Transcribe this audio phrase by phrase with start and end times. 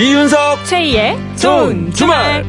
[0.00, 2.42] 이윤석 최희의 좋은 주말.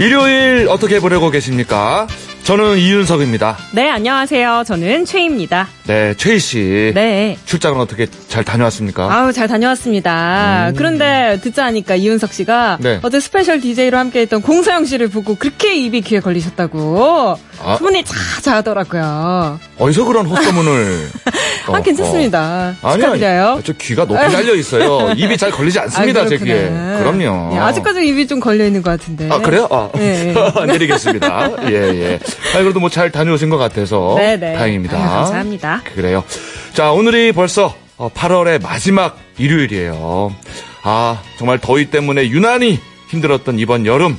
[0.00, 2.06] 일요일 어떻게 보내고 계십니까?
[2.44, 3.58] 저는 이윤석입니다.
[3.74, 4.64] 네, 안녕하세요.
[4.66, 5.68] 저는 최희입니다.
[5.86, 6.92] 네, 최희 씨.
[6.94, 7.36] 네.
[7.44, 9.14] 출장은 어떻게 잘 다녀왔습니까?
[9.14, 10.72] 아우, 잘 다녀왔습니다.
[10.76, 12.82] 그런데 듣자 하니까 이윤석 씨가 음.
[12.82, 12.98] 네.
[13.02, 17.76] 어제 special DJ로 함께 했던 공서영 씨를 보고 그렇게 입이 귀에 걸리셨다고 아.
[17.76, 19.60] 소문이 자자하더라고요.
[19.78, 21.10] 어디서 그런 헛소문을?
[21.72, 22.74] 아, 괜찮습니다.
[22.82, 23.46] 어, 아니, 축하드려요.
[23.52, 25.12] 아니, 저 귀가 높이 달려 있어요.
[25.16, 26.36] 입이 잘 걸리지 않습니다, 아, 제.
[26.36, 26.68] 귀에.
[26.98, 27.54] 그럼요.
[27.54, 29.28] 네, 아직까지 입이 좀 걸려 있는 것 같은데.
[29.30, 29.68] 아, 그래요?
[29.70, 30.34] 아, 네.
[30.66, 31.50] 내리겠습니다.
[31.70, 32.18] 예, 예.
[32.56, 34.14] 아, 그래도 뭐 잘 다녀오신 것 같아서.
[34.18, 34.54] 네, 네.
[34.54, 34.96] 다행입니다.
[34.96, 35.82] 아유, 감사합니다.
[35.94, 36.24] 그래요.
[36.72, 40.34] 자, 오늘이 벌써 8월의 마지막 일요일이에요.
[40.82, 44.18] 아, 정말 더위 때문에 유난히 힘들었던 이번 여름.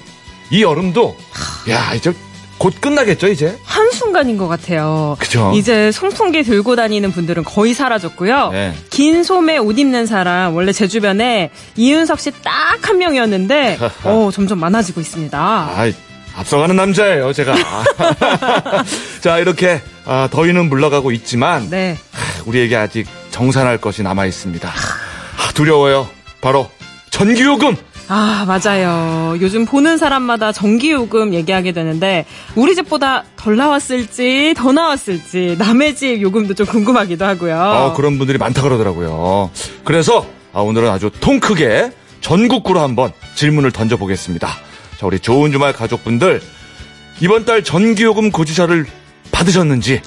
[0.51, 1.15] 이 여름도,
[1.69, 2.13] 야, 이제
[2.57, 3.57] 곧 끝나겠죠, 이제?
[3.65, 5.17] 한순간인 것 같아요.
[5.19, 5.51] 그죠?
[5.55, 8.51] 이제 송풍기 들고 다니는 분들은 거의 사라졌고요.
[8.51, 8.73] 네.
[8.91, 14.59] 긴 소매 옷 입는 사람, 원래 제 주변에 이윤석 씨 딱 한 명이었는데, 어, 점점
[14.59, 15.37] 많아지고 있습니다.
[15.39, 15.91] 아,
[16.37, 17.55] 앞서가는 남자예요, 제가.
[19.21, 21.97] 자, 이렇게 아, 더위는 물러가고 있지만 네.
[22.45, 24.69] 우리에게 아직 정산할 것이 남아 있습니다.
[24.69, 26.07] 아, 두려워요.
[26.39, 26.69] 바로
[27.09, 27.75] 전기요금.
[28.07, 29.35] 아, 맞아요.
[29.41, 36.53] 요즘 보는 사람마다 전기요금 얘기하게 되는데, 우리 집보다 덜 나왔을지, 더 나왔을지, 남의 집 요금도
[36.53, 37.59] 좀 궁금하기도 하고요.
[37.59, 39.51] 어, 그런 분들이 많다 그러더라고요.
[39.83, 44.47] 그래서 아, 오늘은 아주 통 크게 전국구로 한번 질문을 던져보겠습니다.
[44.97, 46.41] 자, 우리 좋은 주말 가족분들
[47.19, 48.85] 이번 달 전기요금 고지서를
[49.33, 50.01] 받으셨는지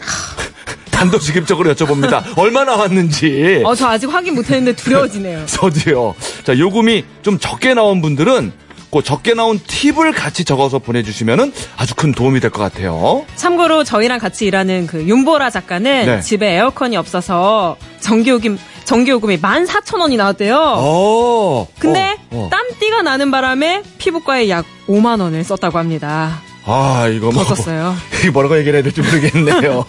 [0.99, 2.23] 단도직입적으로 여쭤봅니다.
[2.37, 3.63] 얼마 나왔는지.
[3.65, 5.47] 어, 저 아직 확인 못 했는데 두려워지네요.
[5.47, 6.15] 저도요.
[6.45, 8.53] 자, 요금이 좀 적게 나온 분들은
[8.91, 13.25] 그 적게 나온 팁을 같이 적어서 보내주시면 아주 큰 도움이 될 것 같아요.
[13.37, 16.21] 참고로 저희랑 같이 일하는 그 윤보라 작가는 네.
[16.21, 20.57] 집에 에어컨이 없어서 전기요금 전기요금이 14,000원이 나왔대요.
[20.79, 21.69] 어.
[21.79, 22.49] 근데 어, 어.
[22.51, 26.41] 땀띠가 나는 바람에 피부과에 약 5만 원을 썼다고 합니다.
[26.71, 27.43] 아, 이거 뭐.
[27.45, 27.97] 더 썼어요.
[28.33, 29.85] 뭐라고 얘기를 해야 될지 모르겠네요.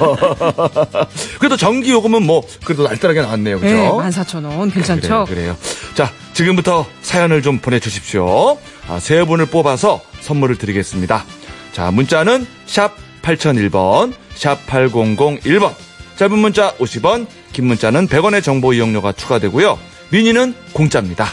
[1.40, 3.60] 그래도 전기 요금은 뭐, 그래도 알뜰하게 나왔네요.
[3.60, 3.76] 그죠?
[3.76, 5.26] 네, 14,000원 괜찮죠?
[5.26, 5.58] 그래요, 그래 요.
[5.94, 8.58] 자, 지금부터 사연을 좀 보내주십시오.
[8.88, 11.26] 아, 세 분을 뽑아서 선물을 드리겠습니다.
[11.74, 15.74] 자, 문자는 샵 8001번, 샵 8001번.
[16.16, 19.78] 짧은 문자 50원, 긴 문자는 100원의 정보 이용료가 추가되고요.
[20.12, 21.28] 미니는 공짜입니다.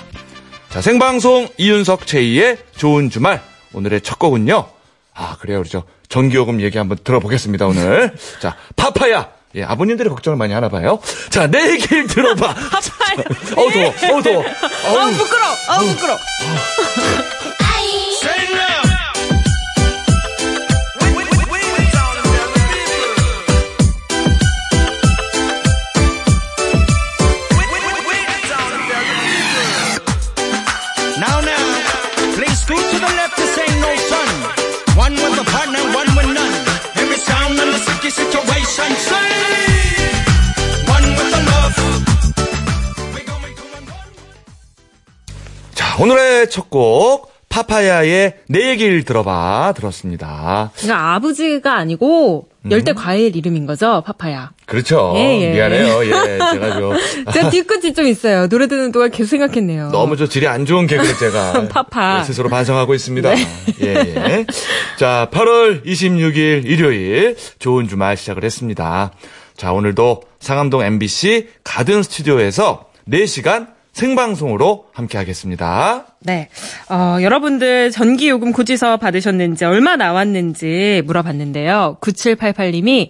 [0.70, 3.40] 자, 생방송 이윤석 최희의 좋은 주말.
[3.72, 4.75] 오늘의 첫 곡은요.
[5.16, 5.60] 아, 그래요.
[5.60, 8.14] 우리 저 전기요금 얘기 한번 들어보겠습니다, 오늘.
[8.40, 9.30] 자, 파파야.
[9.54, 11.00] 예, 아버님들이 걱정을 많이 하나 봐요.
[11.30, 12.54] 자, 내 얘기를 들어봐.
[13.56, 14.44] 어우, 더워, 어우, 더워.
[14.84, 16.16] 아우 부끄러, 아우 부끄러.
[18.56, 18.85] Now,
[45.74, 49.72] 자, 오늘의 첫 곡, 파파야의 내 얘기를 들어봐.
[49.76, 50.70] 들었습니다.
[50.76, 54.50] 그러니까 아버지가 아니고 열대 과일 이름인 거죠, 파파야.
[54.66, 55.14] 그렇죠.
[55.16, 55.52] 예, 예.
[55.52, 56.04] 미안해요.
[56.04, 56.10] 예,
[56.52, 56.92] 제가 좀.
[57.32, 58.48] 제가 뒤끝이 좀 있어요.
[58.48, 59.88] 노래 듣는 동안 계속 생각했네요.
[59.90, 62.18] 너무 저 질이 안 좋은 개그를 제가 파파.
[62.18, 63.34] 네, 스스로 반성하고 있습니다.
[63.34, 63.46] 네.
[63.82, 64.46] 예, 예.
[64.98, 69.12] 자, 8월 26일 일요일 좋은 주말 시작을 했습니다.
[69.56, 76.04] 자, 오늘도 상암동 MBC 가든 스튜디오에서 4시간 생방송으로 함께 하겠습니다.
[76.20, 76.50] 네.
[76.90, 81.96] 어, 여러분들 전기요금 고지서 받으셨는지 얼마 나왔는지 물어봤는데요.
[82.02, 83.08] 9788님이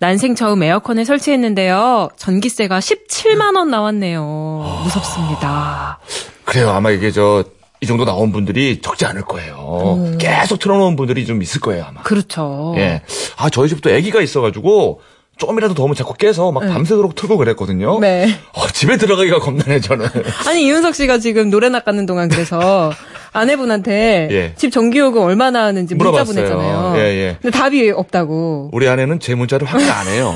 [0.00, 2.08] 난생 처음 에어컨을 설치했는데요.
[2.16, 4.80] 전기세가 17만 원 나왔네요.
[4.82, 6.00] 무섭습니다.
[6.44, 6.70] 그래요.
[6.70, 7.44] 아마 이게 저,
[7.80, 10.16] 이 정도 나온 분들이 적지 않을 거예요.
[10.18, 12.02] 계속 틀어놓은 분들이 좀 있을 거예요, 아마.
[12.02, 12.74] 그렇죠.
[12.76, 13.02] 예.
[13.36, 15.00] 아, 저희 집도 아기가 있어가지고,
[15.36, 17.98] 조금이라도 더우면 자꾸 깨서 막 밤새도록 틀고 그랬거든요.
[18.00, 18.28] 네.
[18.52, 20.06] 어, 집에 들어가기가 겁나네, 저는.
[20.46, 22.92] 아니, 이윤석 씨가 지금 노래 낚는 동안 그래서
[23.32, 24.52] 아내분한테 예.
[24.56, 26.34] 집 전기요금 얼마 나왔는지 문자 물어봤어요.
[26.36, 26.94] 보냈잖아요.
[26.98, 27.38] 예, 예.
[27.42, 28.70] 근데 답이 없다고.
[28.72, 30.32] 우리 아내는 제 문자를 확인 안 해요.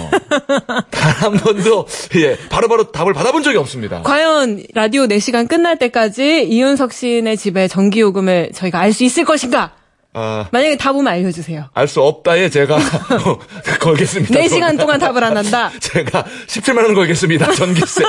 [0.91, 1.87] 단 한 번도,
[2.17, 4.03] 예, 바로 바로 답을 받아본 적이 없습니다.
[4.03, 9.73] 과연 라디오 4시간 끝날 때까지 이윤석 씨네 집에 전기요금을 저희가 알 수 있을 것인가?
[10.21, 11.67] 아, 만약에 답 오면 알려주세요.
[11.75, 12.77] 알 수 없다에 제가
[13.81, 14.35] 걸겠습니다.
[14.41, 15.71] 4시간 동안 답을 안 한다?
[15.81, 17.53] 제가 17만 원 걸겠습니다.
[17.55, 18.03] 전기세.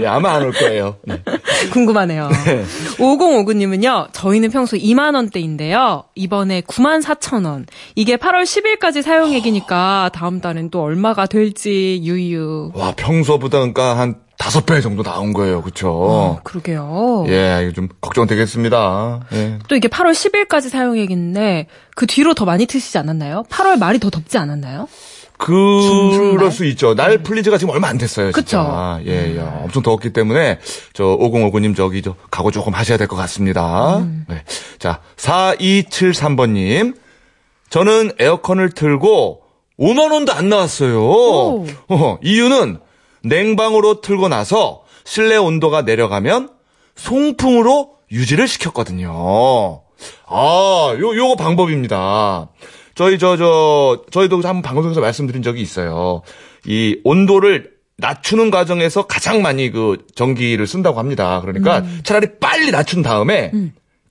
[0.00, 0.96] 예, 아마 안 올 거예요.
[1.04, 1.22] 네.
[1.72, 2.28] 궁금하네요.
[2.98, 7.66] 5059님은요, 저희는 평소 2만 원대인데요, 이번에 9만 4천 원.
[7.94, 12.72] 이게 8월 10일까지 사용액이니까 다음 달엔 또 얼마가 될지, 유유.
[12.74, 15.62] 와, 평소보다 그러니까 한 다섯 배 정도 나온 거예요.
[15.62, 15.90] 그쵸?
[15.90, 17.24] 어, 그러게요.
[17.28, 19.20] 예, 이거 좀 걱정되겠습니다.
[19.32, 19.58] 예.
[19.68, 23.42] 또 이게 8월 10일까지 사용액인데, 그 뒤로 더 많이 트시지 않았나요?
[23.50, 24.88] 8월 말이 더 덥지 않았나요?
[25.38, 26.94] 그럴 수 있죠.
[26.94, 28.32] 날 풀린 지가 지금 얼마 안 됐어요.
[28.32, 28.98] 진짜.
[29.00, 29.10] 그쵸.
[29.10, 29.40] 예, 예.
[29.40, 30.58] 엄청 더웠기 때문에
[30.92, 34.04] 저 5059님 저기 저 각오 조금 하셔야 될 것 같습니다.
[34.28, 34.42] 네.
[34.78, 36.96] 자, 4273번님.
[37.70, 39.42] 저는 에어컨을 틀고
[39.78, 41.00] 5만 원도 안 나왔어요.
[41.04, 41.66] 오.
[41.88, 42.78] 어, 이유는
[43.24, 46.50] 냉방으로 틀고 나서 실내 온도가 내려가면
[46.96, 49.82] 송풍으로 유지를 시켰거든요.
[50.26, 52.48] 아, 요, 요거 방법입니다.
[52.94, 56.22] 저희, 저, 저, 저희도 한번 방송에서 말씀드린 적이 있어요.
[56.66, 61.40] 이 온도를 낮추는 과정에서 가장 많이 그 전기를 쓴다고 합니다.
[61.40, 63.50] 그러니까 차라리 빨리 낮춘 다음에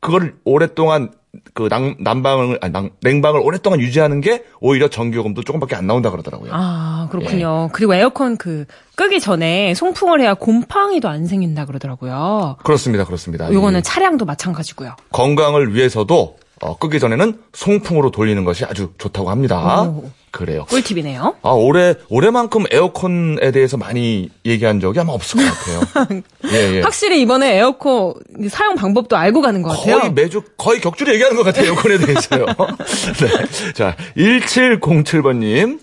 [0.02, 1.12] 그거를 오랫동안
[1.54, 6.52] 그 난, 난방을, 아니, 난- 냉방을 오랫동안 유지하는 게 오히려 전기요금도 조금밖에 안 나온다 그러더라고요.
[6.54, 7.70] 아, 그렇군요.
[7.74, 8.66] 그리고 에어컨 그,
[8.96, 12.58] 끄기 전에 송풍을 해야 곰팡이도 안 생긴다 그러더라고요.
[12.64, 13.52] 그렇습니다, 그렇습니다.
[13.52, 14.96] 요거는 이 차량도 마찬가지고요.
[15.12, 19.84] 건강을 위해서도 어, 끄기 전에는 송풍으로 돌리는 것이 아주 좋다고 합니다.
[19.84, 20.10] 오.
[20.32, 20.66] 그래요.
[20.66, 21.36] 꿀팁이네요.
[21.42, 26.22] 아, 올해, 올해만큼 에어컨에 대해서 많이 얘기한 적이 아마 없을 것 같아요.
[26.52, 26.82] 예, 예.
[26.82, 28.14] 확실히 이번에 에어컨
[28.50, 30.00] 사용 방법도 알고 가는 것 같아요.
[30.00, 31.68] 거의 매주, 거의 격주로 얘기하는 것 같아요.
[31.68, 32.46] 에어컨에 대해서요.
[33.20, 33.72] 네.
[33.74, 35.80] 자, 1707번님.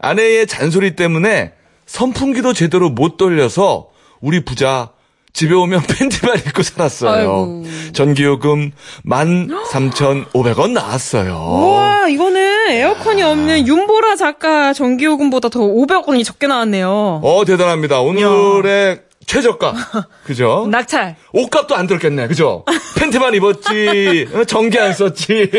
[0.00, 1.52] 아내의 잔소리 때문에
[1.86, 3.88] 선풍기도 제대로 못 돌려서
[4.20, 4.90] 우리 부자
[5.38, 7.12] 집에 오면 팬티만 입고 살았어요.
[7.12, 7.64] 아이고.
[7.92, 8.72] 전기요금
[9.06, 11.32] 13,500원 나왔어요.
[11.32, 17.20] 우와, 이거는 에어컨이 없는 윤보라 작가 전기요금보다 더 500원이 적게 나왔네요.
[17.22, 18.00] 어, 대단합니다.
[18.00, 19.74] 오늘의 최저가.
[20.26, 20.66] 그죠?
[20.72, 21.14] 낙찰.
[21.32, 22.26] 옷값도 안 들었겠네.
[22.26, 22.64] 그죠?
[22.98, 24.26] 팬티만 입었지.
[24.34, 25.52] 어, 전기 안 썼지.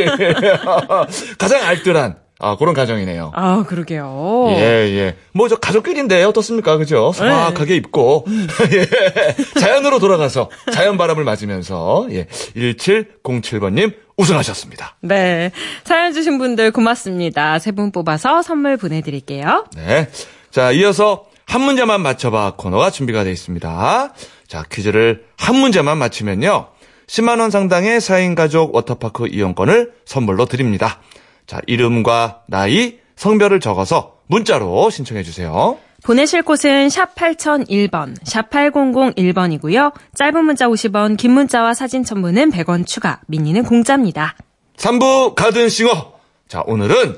[1.38, 3.34] 가장 알뜰한 아, 그런 가정이네요.
[3.36, 4.46] 아, 그러게요.
[4.52, 5.16] 예, 예.
[5.34, 6.78] 뭐, 저 가족끼리인데 어떻습니까?
[6.78, 7.12] 그죠?
[7.14, 8.26] 소박하게 입고,
[8.74, 9.60] 예.
[9.60, 12.26] 자연으로 돌아가서 자연 바람을 맞으면서, 예.
[12.26, 14.98] 1707번님 우승하셨습니다.
[15.02, 15.52] 네.
[15.84, 17.60] 사연 주신 분들 고맙습니다.
[17.60, 19.66] 세 분 뽑아서 선물 보내드릴게요.
[19.76, 20.10] 네.
[20.52, 24.14] 자, 이어서 한 문제만 맞춰봐 코너가 준비가 되어 있습니다.
[24.48, 26.68] 자, 퀴즈를 한 문제만 맞히면요.
[27.08, 31.00] 10만원 상당의 4인 가족 워터파크 이용권을 선물로 드립니다.
[31.50, 35.80] 자, 이름과 나이, 성별을 적어서 문자로 신청해 주세요.
[36.04, 39.92] 보내실 곳은 샵 8001번, 샵 8001번이고요.
[40.14, 44.36] 짧은 문자 50원, 긴 문자와 사진 첨부는 100원 추가, 미니는 공짜입니다.
[44.78, 46.14] 3부 가든싱어.
[46.48, 47.18] 자, 오늘은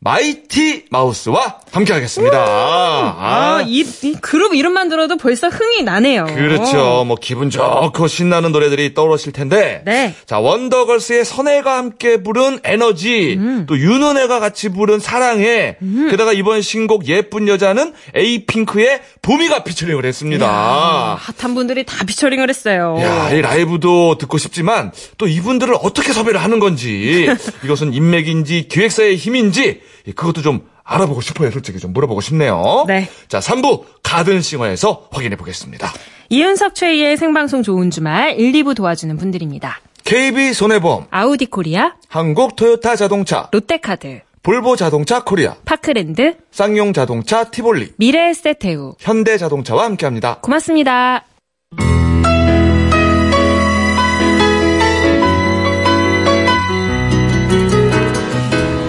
[0.00, 2.38] 마이티 마우스와 함께 하겠습니다.
[2.38, 6.26] 아, 이, 이 그룹 이름만 들어도 벌써 흥이 나네요.
[6.26, 7.04] 그렇죠.
[7.06, 9.82] 뭐 기분 좋고 신나는 노래들이 떠오르실 텐데.
[9.84, 10.14] 네.
[10.26, 13.66] 자, 원더걸스의 선예가 함께 부른 에너지, 음.
[13.68, 15.76] 또 윤은혜가 같이 부른 사랑해,
[16.10, 20.46] 게다가 이번 신곡 예쁜 여자는 에이핑크의 보미가 피처링을 했습니다.
[20.48, 22.96] 아, 핫한 분들이 다 피처링을 했어요.
[23.00, 27.26] 야, 이 라이브도 듣고 싶지만 또 이분들을 어떻게 섭외를 하는 건지
[27.64, 29.80] 이것은 인맥인지 기획사의 힘인지
[30.12, 31.50] 그것도 좀 알아보고 싶어요.
[31.50, 32.84] 솔직히 좀 물어보고 싶네요.
[32.86, 33.08] 네.
[33.28, 35.92] 자, 3부 가든싱어에서 확인해 보겠습니다.
[36.28, 39.80] 이윤석 최희의 생방송 좋은 주말 1, 2부 도와주는 분들입니다.
[40.04, 47.92] KB 손해보험, 아우디 코리아, 한국 토요타 자동차, 롯데카드, 볼보 자동차 코리아, 파크랜드, 쌍용 자동차 티볼리,
[47.96, 48.94] 미래에셋대우.
[49.00, 50.38] 현대 자동차와 함께합니다.
[50.42, 51.24] 고맙습니다.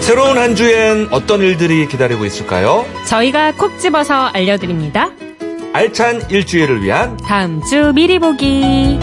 [0.07, 2.85] 새로운 한 주엔 어떤 일들이 기다리고 있을까요?
[3.05, 5.09] 저희가 콕 집어서 알려드립니다.
[5.73, 8.97] 알찬 일주일을 위한 다음 주 미리 보기.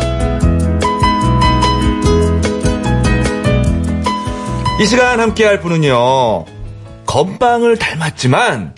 [4.80, 6.46] 이 시간 함께 할 분은요,
[7.04, 8.74] 건빵을 닮았지만,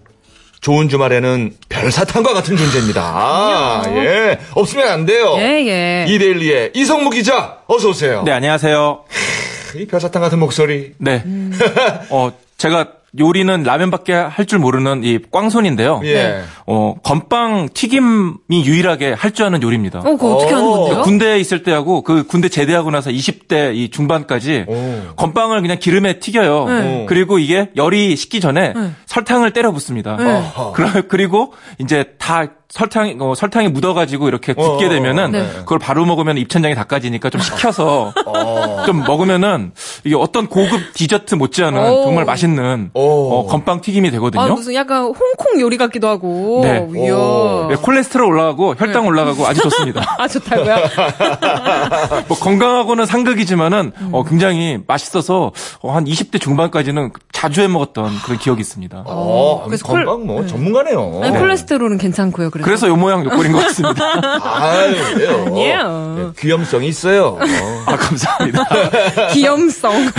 [0.61, 3.85] 좋은 주말에는 별사탕과 같은 존재입니다.
[3.99, 4.41] 예.
[4.55, 5.37] 없으면 안 돼요.
[5.39, 6.07] 예, 예.
[6.09, 8.25] 이데일리의 이성무 기자, 어서오세요.
[8.25, 9.05] 네, 안녕하세요.
[9.79, 10.93] 이 별사탕 같은 목소리.
[10.99, 11.23] 네.
[12.11, 16.03] 어, 제가 요리는 라면밖에 할 줄 모르는 이 꽝손인데요.
[16.05, 16.43] 예.
[16.67, 20.01] 어, 건빵 튀김이 유일하게 할 줄 아는 요리입니다.
[20.01, 21.03] 어, 그거 어떻게 하는 어, 건데요?
[21.03, 25.15] 군대에 있을 때하고 그 군대 제대하고 나서 20대 이 중반까지 오.
[25.17, 26.65] 건빵을 그냥 기름에 튀겨요.
[26.69, 27.07] 네.
[27.09, 28.75] 그리고 이게 열이 식기 전에
[29.07, 30.17] 설탕을 때려 붓습니다.
[30.75, 35.49] 그러- 그리고 이제 다 설탕 어, 설탕이 묻어가지고 이렇게 굳게 어, 되면은 네.
[35.59, 38.83] 그걸 바로 먹으면 입천장이 닦아지니까 좀 식혀서 어.
[38.87, 39.73] 좀 먹으면은
[40.05, 42.05] 이게 어떤 고급 디저트 못지않은 오.
[42.05, 43.01] 정말 맛있는 오.
[43.01, 44.43] 어, 건빵 튀김이 되거든요.
[44.43, 46.61] 아, 무슨 약간 홍콩 요리 같기도 하고.
[46.65, 46.81] 네.
[46.81, 50.05] 네, 콜레스테롤 올라가고 혈당 올라가고 아주 좋습니다.
[50.19, 50.77] 아, 좋다고요?
[52.29, 54.09] 뭐 건강하고는 상극이지만은 음.
[54.13, 59.03] 어, 굉장히 맛있어서 어, 한 20대 중반까지는 자주 해 먹었던 그런 기억이 있습니다.
[59.05, 61.21] 어, 그래서 건강 콜- 뭐 전문가네요.
[61.23, 62.49] 아니, 콜레스테롤은 괜찮고요.
[62.49, 62.65] 그래서.
[62.65, 64.03] 그래서 요 모양 요 꼴인 것 같습니다.
[64.43, 64.97] 아유?
[65.47, 66.15] 아니에요.
[66.17, 67.37] 네, 귀염성이 있어요.
[67.39, 67.83] 어.
[67.85, 68.65] 아 감사합니다.
[69.35, 69.93] 귀염성.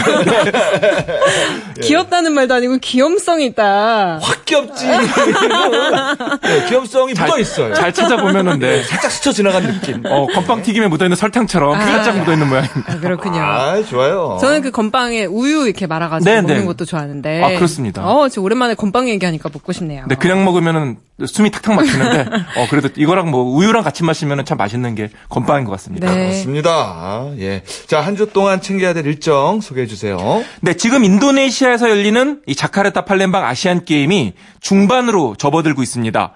[1.82, 4.20] 귀엽다는 말도 아니고 귀염성이 있다.
[4.22, 4.86] 확 귀엽지.
[4.86, 7.74] 네, 귀염성이 묻어 있어요.
[7.74, 8.84] 잘 찾아보면은 네.
[8.84, 10.04] 살짝 스쳐 지나간 느낌.
[10.06, 12.94] 어, 건빵 튀김에 묻어 있는 설탕처럼 살짝 묻어 있는 모양입니다.
[12.94, 13.42] 아, 그렇군요.
[13.42, 14.38] 아, 좋아요.
[14.40, 16.66] 저는 그 건빵에 우유 이렇게 말아가지고 네, 먹는 네.
[16.66, 17.44] 것도 좋아 하는데.
[17.44, 18.06] 아, 그렇습니다.
[18.08, 20.06] 어, 지금 오랜만에 건빵 얘기하니까 먹고 싶네요.
[20.08, 22.22] 네, 그냥 먹으면은 숨이 탁탁 막히는데,
[22.58, 26.14] 어, 그래도 이거랑 뭐 우유랑 같이 마시면은 참 맛있는 게 건빵인 것 같습니다.
[26.14, 26.28] 네.
[26.28, 27.28] 그렇습니다.
[27.40, 27.64] 예.
[27.88, 30.18] 자, 한 주 동안 챙겨야 될 일정 소개해 주세요.
[30.62, 36.34] 네, 지금 인도네시아에서 열리는 이 자카르타 팔렘방 아시안 게임이 중반으로 접어들고 있습니다.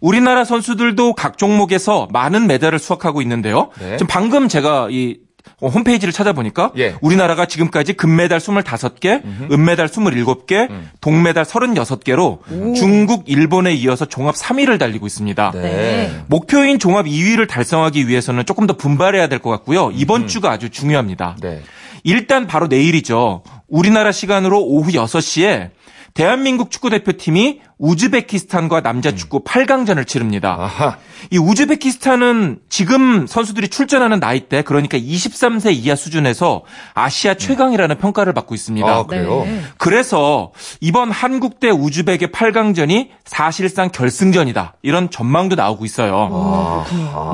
[0.00, 3.70] 우리나라 선수들도 각 종목에서 많은 메달을 수확하고 있는데요.
[3.80, 3.96] 네.
[3.96, 6.96] 지금 방금 제가 이 어, 홈페이지를 찾아보니까 예.
[7.00, 9.22] 우리나라가 지금까지 금메달 25개,
[9.52, 10.90] 은메달 27개, 음.
[11.00, 12.38] 동메달 36개로
[12.74, 15.52] 중국, 일본에 이어서 종합 3위를 달리고 있습니다.
[15.54, 16.10] 네.
[16.28, 19.90] 목표인 종합 2위를 달성하기 위해서는 조금 더 분발해야 될 것 같고요.
[19.94, 21.36] 이번 주가 아주 중요합니다.
[21.40, 21.62] 네.
[22.04, 23.42] 일단 바로 내일이죠.
[23.68, 25.70] 우리나라 시간으로 오후 6시에
[26.14, 30.56] 대한민국 축구대표팀이 우즈베키스탄과 남자 축구 8강전을 치릅니다.
[30.56, 30.98] 아하.
[31.30, 36.62] 이 우즈베키스탄은 지금 선수들이 출전하는 나이 대 그러니까 23세 이하 수준에서
[36.94, 38.86] 아시아 최강이라는 평가를 받고 있습니다.
[38.86, 39.42] 아, 그래요?
[39.44, 39.62] 네.
[39.78, 44.74] 그래서 이번 한국 대 우즈벡의 8강전이 사실상 결승전이다.
[44.82, 46.84] 이런 전망도 나오고 있어요.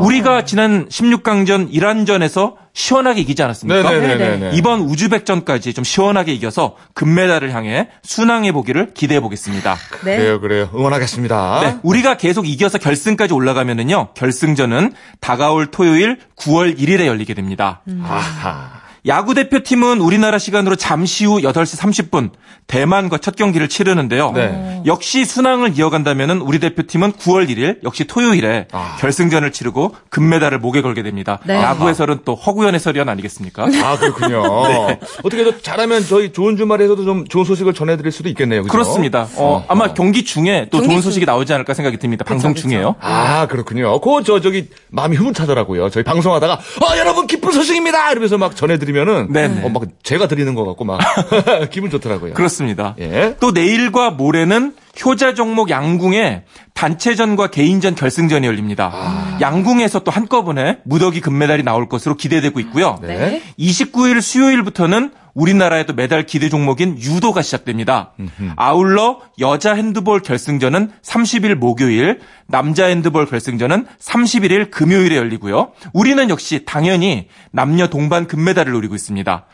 [0.00, 3.90] 우리가 지난 16강전 이란전에서 시원하게 이기지 않았습니까?
[3.90, 4.50] 네네네네.
[4.54, 9.76] 이번 우즈벡전까지 좀 시원하게 이겨서 금메달을 향해 순항해 보기를 기대해 보겠습니다.
[10.04, 10.16] 네.
[10.16, 10.70] 그래요, 그래요.
[10.73, 11.61] 응원하겠습니다.
[11.62, 14.11] 네, 우리가 계속 이겨서 결승까지 올라가면은요.
[14.14, 17.82] 결승전은 다가올 토요일 9월 1일에 열리게 됩니다.
[18.04, 18.77] 아하.
[19.09, 22.31] 야구 대표팀은 우리나라 시간으로 잠시 후 8시 30분
[22.67, 24.33] 대만과 첫 경기를 치르는데요.
[24.33, 24.83] 네.
[24.85, 28.97] 역시 순항을 이어간다면은 우리 대표팀은 9월 1일 역시 토요일에 아.
[29.00, 31.38] 결승전을 치르고 금메달을 목에 걸게 됩니다.
[31.47, 31.55] 네.
[31.55, 33.69] 야구 해설은 또 허구연 해설위원 아니겠습니까?
[33.83, 34.43] 아, 그렇군요.
[35.25, 38.62] 어떻게 더 잘하면 저희 좋은 주말에서도 좀 좋은 소식을 전해드릴 수도 있겠네요.
[38.62, 38.73] 그죠?
[38.73, 39.27] 그렇습니다.
[39.37, 41.11] 어, 아마 경기 중에 또 경기 좋은 중.
[41.11, 42.27] 소식이 나오지 않을까 생각이 듭니다.
[42.27, 42.69] 방송 그쵸.
[42.69, 42.97] 중에요.
[43.00, 43.99] 아, 그렇군요.
[44.00, 45.88] 그, 저, 저기, 마음이 흐뭇하더라고요.
[45.88, 48.11] 저희 방송하다가, 어, 여러분, 기쁜 소식입니다!
[48.11, 49.64] 이러면서 막 전해드리면 은, 네네.
[49.64, 50.99] 어, 막 제가 드리는 것 같고, 막,
[51.71, 52.35] 기분 좋더라고요.
[52.35, 52.97] 그렇습니다.
[52.99, 53.37] 예.
[53.38, 54.75] 또 내일과 모레는
[55.05, 58.90] 효자 종목 양궁의 단체전과 개인전 결승전이 열립니다.
[58.93, 59.38] 아.
[59.40, 62.99] 양궁에서 또 한꺼번에 무더기 금메달이 나올 것으로 기대되고 있고요.
[63.02, 63.43] 네.
[63.59, 68.12] 29일 수요일부터는 우리나라의 또 메달 기대 종목인 유도가 시작됩니다.
[68.57, 72.18] 아울러 여자 핸드볼 결승전은 30일 목요일,
[72.49, 75.73] 남자 핸드볼 결승전은 31일 금요일에 열리고요.
[75.92, 79.47] 우리는 역시 당연히 남녀 동반 금메달을 노리고 있습니다.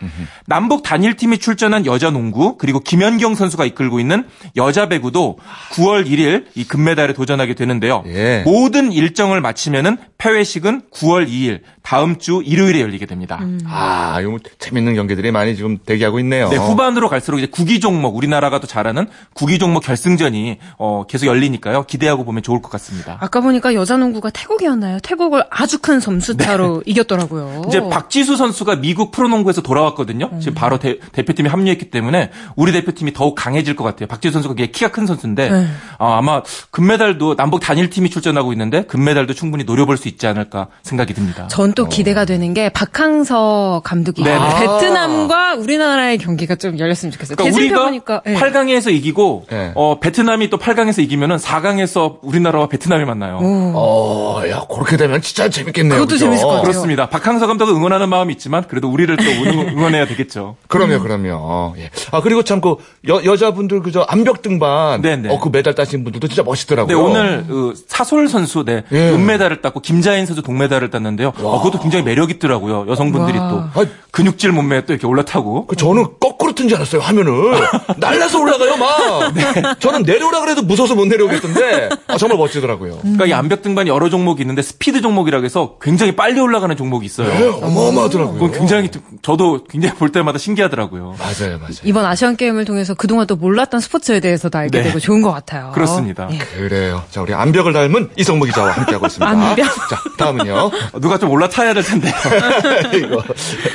[0.47, 4.25] 남북 단일팀이 출전한 여자 농구 그리고 김연경 선수가 이끌고 있는
[4.57, 5.39] 여자 배구도
[5.73, 8.05] 9월 1일 이 금메달에 도전하게 되는데요.
[8.07, 8.43] 예.
[8.47, 13.41] 모든 일정을 마치면은 폐회식은 9월 2일 다음 주 일요일에 열리게 됩니다.
[13.67, 16.49] 아, 이거 뭐 재밌는 경기들이 많이 지금 대기하고 있네요.
[16.49, 21.85] 네, 후반으로 갈수록 이제 구기 종목 우리나라가 또 잘하는 구기 종목 결승전이 어, 계속 열리니까요.
[21.85, 23.19] 기대하고 보면 좋을 것 같습니다.
[23.21, 24.99] 아까 보니까 여자 농구가 태국이었나요?
[25.03, 27.63] 태국을 아주 큰 점수 차로 이겼더라고요.
[27.63, 27.69] 네.
[27.69, 30.31] 이제 박지수 선수가 미국 프로농구에서 돌아왔거든요.
[30.41, 34.07] 지금 바로 대, 표팀에 합류했기 때문에 우리 대표팀이 더욱 강해질 것 같아요.
[34.07, 35.67] 박지수 선수가 굉장히 키가 큰 선수인데 네.
[35.99, 41.47] 아, 아마 금메달도 남북 단일팀이 출전하고 있는데 금메달도 충분히 노려볼 수 있지 않을까 생각이 듭니다.
[41.49, 44.39] 전 또 기대가 되는 게 박항서 감독이 네네.
[44.61, 47.37] 베트남과 우리나라의 경기가 좀 열렸으면 좋겠어요.
[47.37, 48.35] 그러니까 우리가 보니까 예.
[48.35, 49.73] 8강에서 이기고 네.
[49.75, 53.39] 어, 베트남이 또 8강에서 이기면은 4강에서 우리나라와 베트남이 만나요.
[53.43, 55.95] 어, 야, 그렇게 되면 진짜 재밌겠네요.
[55.95, 56.25] 그것도 그죠?
[56.27, 56.63] 재밌을 것 같아요.
[56.65, 57.09] 그렇습니다.
[57.09, 60.57] 박항서 감독은 응원하는 마음이 있지만 그래도 우리를 또 응원- 응원해야 되겠죠.
[60.69, 61.75] 그럼요, 그럼요.
[61.79, 61.91] 예.
[62.13, 62.77] 아, 그리고 참, 그,
[63.09, 65.01] 여, 여자분들, 그저, 암벽 등반.
[65.03, 65.31] 네네.
[65.31, 66.99] 어, 그 메달 따신 분들도 진짜 네, 멋있더라고요.
[67.03, 69.11] 오늘 그 사솔 선수 네, 예.
[69.11, 71.33] 은메달을 땄고 김자인 선수 동메달을 땄는데요.
[71.43, 72.87] 어, 그것도 굉장히 매력 있더라고요.
[72.89, 73.71] 여성분들이 와.
[73.75, 75.44] 또 근육질 몸매에 또 이렇게 올라타고.
[75.67, 77.33] 그 저는 거꾸로 로봇인 줄 알았어요, 화면을.
[77.99, 79.81] 날라서 올라가요, 막.
[79.81, 82.99] 저는 내려오라 그래도 무서워서 못 내려오겠던데, 아, 정말 멋지더라고요.
[83.01, 87.29] 그러니까 이 암벽 등반이 여러 종목이 있는데 스피드 종목이라고 해서 굉장히 빨리 올라가는 종목이 있어요.
[87.29, 88.35] 네, 어마어마하더라고요.
[88.41, 88.91] 그건 굉장히
[89.23, 91.17] 저도 굉장히 볼 때마다 신기하더라고요.
[91.19, 91.75] 맞아요, 맞아요.
[91.83, 94.85] 이번 아시안 게임을 통해서 그동안 또 몰랐던 스포츠에 대해서도 알게 네.
[94.85, 95.73] 되고 좋은 것 같아요.
[95.75, 96.29] 그렇습니다.
[96.31, 96.39] 예.
[96.39, 97.03] 그래요.
[97.11, 99.31] 자, 우리 암벽을 닮은 이성무 기자와 함께하고 있습니다.
[99.31, 99.67] 암벽?
[99.91, 100.71] 자, 다음은요.
[101.01, 102.15] 누가 좀 올라타야 될 텐데요.
[102.95, 103.23] 이거.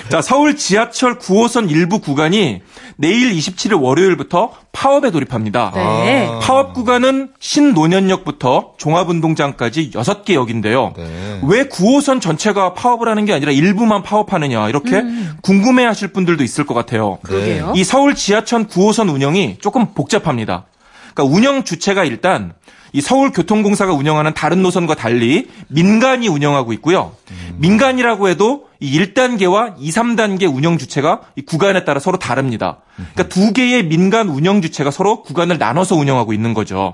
[0.10, 2.62] 자, 서울 지하철 9호선 일부 구간이
[2.96, 5.72] 내일 27일 월요일부터 파업에 돌입합니다.
[5.74, 6.28] 네.
[6.30, 6.40] 아.
[6.40, 10.94] 파업 구간은 신노년역부터 종합운동장까지 6개 역인데요.
[10.96, 11.40] 네.
[11.44, 15.04] 왜 9호선 전체가 파업을 하는 게 아니라 일부만 파업하느냐 이렇게
[15.42, 17.18] 궁금해 하실 분들도 있을 것 같아요.
[17.24, 17.74] 그러게요.
[17.76, 20.66] 이 서울 지하철 9호선 운영이 조금 복잡합니다.
[21.14, 22.54] 그러니까 운영 주체가 일단
[22.94, 27.12] 이 서울교통공사가 운영하는 다른 노선과 달리 민간이 운영하고 있고요.
[27.58, 32.78] 민간이라고 해도 이 1단계와 2, 3단계 운영 주체가 이 구간에 따라 서로 다릅니다.
[32.96, 36.94] 그러니까 두 개의 민간 운영 주체가 서로 구간을 나눠서 운영하고 있는 거죠.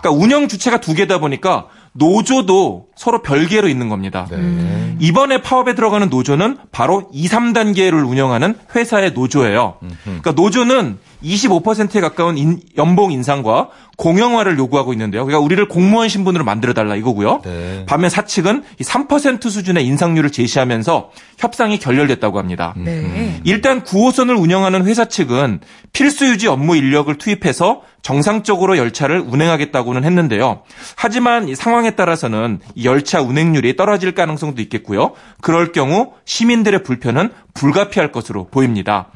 [0.00, 4.26] 그러니까 운영 주체가 두 개다 보니까 노조도 서로 별개로 있는 겁니다.
[4.30, 4.96] 네.
[5.00, 9.76] 이번에 파업에 들어가는 노조는 바로 2, 3단계를 운영하는 회사의 노조예요.
[10.04, 15.24] 그러니까 노조는 25%에 가까운 인- 연봉 인상과 공영화를 요구하고 있는데요.
[15.24, 17.40] 그러니까 우리를 공무원 신분으로 만들어 달라 이거고요.
[17.44, 17.84] 네.
[17.86, 22.74] 반면 사측은 이3% 수준의 인상률을 제시하면서 협상이 결렬됐다고 합니다.
[22.76, 23.40] 네.
[23.44, 25.60] 일단 9호선을 운영하는 회사 측은
[25.92, 30.62] 필수 유지 업무 인력을 투입해서 정상적으로 열차를 운행하겠다고는 했는데요.
[30.96, 35.12] 하지만 이 상황에 따라서는 이 열차 운행률이 떨어질 가능성도 있겠고요.
[35.40, 39.08] 그럴 경우 시민들의 불편은 불가피할 것으로 보입니다.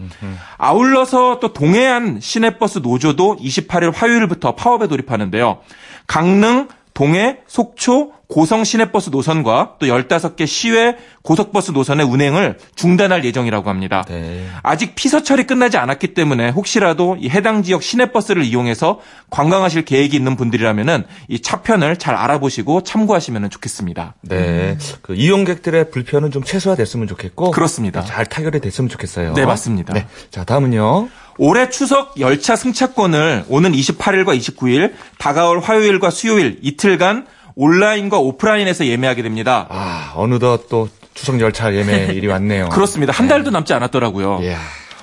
[0.59, 5.59] 아울러서 또 동해안 시내버스 노조도 28일 화요일부터 파업에 돌입하는데요.
[6.07, 14.03] 강릉, 동해, 속초, 고성 시내버스 노선과 또 15개 시외 고속버스 노선의 운행을 중단할 예정이라고 합니다.
[14.09, 14.47] 네.
[14.63, 21.05] 아직 피서철이 끝나지 않았기 때문에 혹시라도 이 해당 지역 시내버스를 이용해서 관광하실 계획이 있는 분들이라면은
[21.29, 24.15] 이 차편을 잘 알아보시고 참고하시면 좋겠습니다.
[24.23, 24.79] 네.
[25.03, 27.51] 그 이용객들의 불편은 좀 최소화됐으면 좋겠고.
[27.51, 28.03] 그렇습니다.
[28.03, 29.35] 잘 타결이 됐으면 좋겠어요.
[29.35, 29.93] 네, 맞습니다.
[29.93, 30.07] 네.
[30.31, 31.09] 자, 다음은요.
[31.39, 37.27] 올해 추석 열차 승차권을 오는 28일과 29일 다가올 화요일과 수요일 이틀간
[37.57, 39.67] 온라인과 오프라인에서 예매하게 됩니다.
[39.71, 42.69] 아, 어느덧 또 추석 열차 예매일이 왔네요.
[42.71, 43.13] 그렇습니다.
[43.13, 44.41] 한 달도 남지 않았더라고요.
[44.43, 44.59] 이야.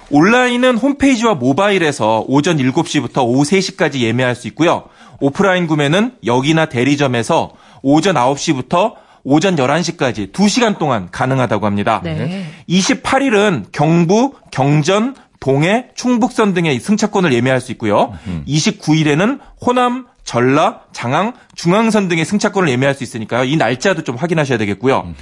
[0.10, 4.84] 온라인은 홈페이지와 모바일에서 오전 7시부터 오후 3시까지 예매할 수 있고요.
[5.22, 12.02] 오프라인 구매는 역이나 대리점에서 오전 9시부터 오전 11시까지 2시간 동안 가능하다고 합니다.
[12.04, 12.46] 네.
[12.68, 18.14] 28일은 경부, 경전, 동해, 충북선 등의 승차권을 예매할 수 있고요.
[18.48, 23.44] 29일에는 호남, 전라, 장항, 중앙선 등의 승차권을 예매할 수 있으니까요.
[23.46, 25.14] 이 날짜도 좀 확인하셔야 되겠고요.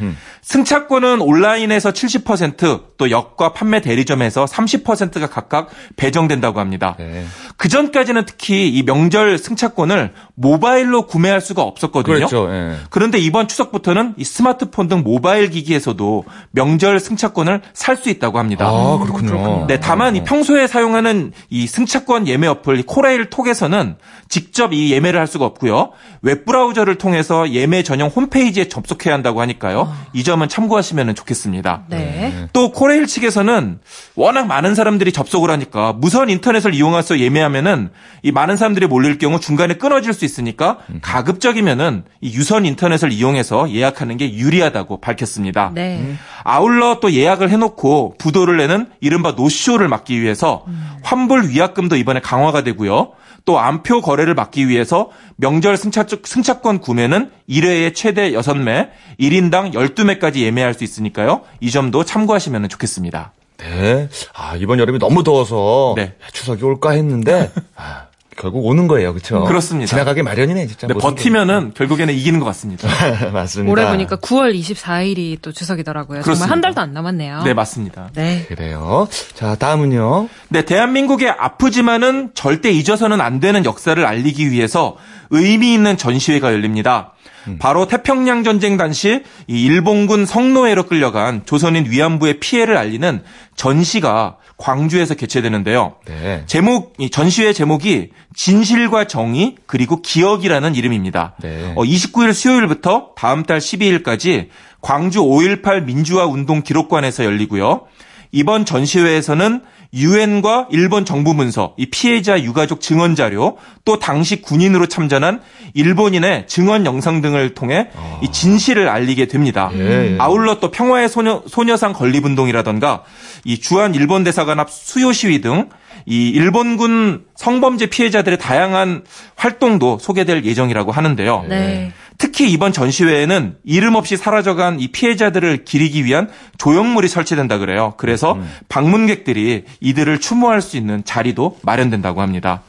[0.41, 6.95] 승차권은 온라인에서 70%또 역과 판매 대리점에서 30%가 각각 배정된다고 합니다.
[6.97, 7.25] 네.
[7.57, 12.15] 그 전까지는 특히 이 명절 승차권을 모바일로 구매할 수가 없었거든요.
[12.15, 12.47] 그렇죠.
[12.51, 12.75] 예.
[12.89, 18.65] 그런데 이번 추석부터는 이 스마트폰 등 모바일 기기에서도 명절 승차권을 살 수 있다고 합니다.
[18.65, 19.65] 아, 그렇군요.
[19.67, 23.97] 네, 다만 이 평소에 사용하는 이 승차권 예매 어플 이 코레일 톡에서는
[24.29, 25.91] 직접 이 예매를 할 수가 없고요.
[26.29, 29.91] 웹브라우저를 통해서 예매 전용 홈페이지에 접속해야 한다고 하니까요.
[30.13, 31.83] 이 점은 참고하시면 좋겠습니다.
[31.89, 32.47] 네.
[32.53, 33.79] 또 코레일 측에서는
[34.15, 37.89] 워낙 많은 사람들이 접속을 하니까 무선 인터넷을 이용해서 예매하면은
[38.21, 44.17] 이 많은 사람들이 몰릴 경우 중간에 끊어질 수 있으니까 가급적이면은 이 유선 인터넷을 이용해서 예약하는
[44.17, 45.71] 게 유리하다고 밝혔습니다.
[45.73, 46.15] 네.
[46.43, 50.65] 아울러 또 예약을 해놓고 부도를 내는 이른바 노쇼를 막기 위해서
[51.01, 53.13] 환불 위약금도 이번에 강화가 되고요.
[53.45, 60.41] 또 암표 거래를 막기 위해서 명절 승차, 승차 권 구매는 1회에 최대 6매, 1인당 12매까지
[60.41, 61.41] 예매할 수 있으니까요.
[61.59, 63.33] 이 점도 참고하시면 좋겠습니다.
[63.57, 64.09] 네.
[64.33, 66.15] 아, 이번 여름이 너무 더워서 네.
[66.31, 68.07] 추석이 올까 했는데 아,
[68.39, 69.11] 결국 오는 거예요.
[69.11, 69.43] 그렇죠?
[69.43, 69.89] 그렇습니다.
[69.89, 70.87] 지나가기 마련이네, 진짜.
[70.87, 72.87] 네, 버티면은 결국에는 이기는 것 같습니다.
[72.87, 73.25] 게.
[73.31, 73.71] 맞습니다.
[73.71, 76.21] 올해 보니까 9월 24일이 또 추석이더라고요.
[76.21, 76.51] 정말 그렇습니다.
[76.51, 77.43] 한 달도 안 남았네요.
[77.43, 78.09] 네, 맞습니다.
[78.13, 78.45] 네.
[78.47, 79.07] 그래요.
[79.33, 80.29] 자, 다음은요.
[80.47, 84.95] 네, 대한민국의 아프지만은 절대 잊어서는 안 되는 역사를 알리기 위해서
[85.29, 87.13] 의미 있는 전시회가 열립니다.
[87.57, 93.23] 바로 태평양 전쟁 당시 이 일본군 성노예로 끌려간 조선인 위안부의 피해를 알리는
[93.55, 95.95] 전시가 광주에서 개최되는데요.
[96.05, 96.43] 네.
[96.45, 101.35] 제목 이 전시회 제목이 진실과 정의 그리고 기억이라는 이름입니다.
[101.41, 101.73] 네.
[101.75, 104.49] 어, 29일 수요일부터 다음 달 12일까지
[104.81, 107.87] 광주 5.18 민주화 운동 기록관에서 열리고요.
[108.31, 109.61] 이번 전시회에서는
[109.93, 115.41] 유엔과 일본 정부 문서, 이 피해자 유가족 증언 자료, 또 당시 군인으로 참전한
[115.73, 117.89] 일본인의 증언 영상 등을 통해
[118.21, 119.71] 이 진실을 알리게 됩니다.
[119.73, 120.17] 예, 예.
[120.19, 123.03] 아울러 또 평화의 소녀, 소녀상 건립운동이라던가
[123.45, 125.69] 이 주한 일본 대사관 앞 수요 시위 등
[126.05, 129.03] 이 일본군 성범죄 피해자들의 다양한
[129.35, 131.45] 활동도 소개될 예정이라고 하는데요.
[131.47, 131.91] 네.
[132.17, 137.93] 특히 이번 전시회에는 이름 없이 사라져간 이 피해자들을 기리기 위한 조형물이 설치된다 그래요.
[137.95, 142.61] 그래서 방문객들이 이들을 추모할 수 있는 자리도 마련된다고 합니다.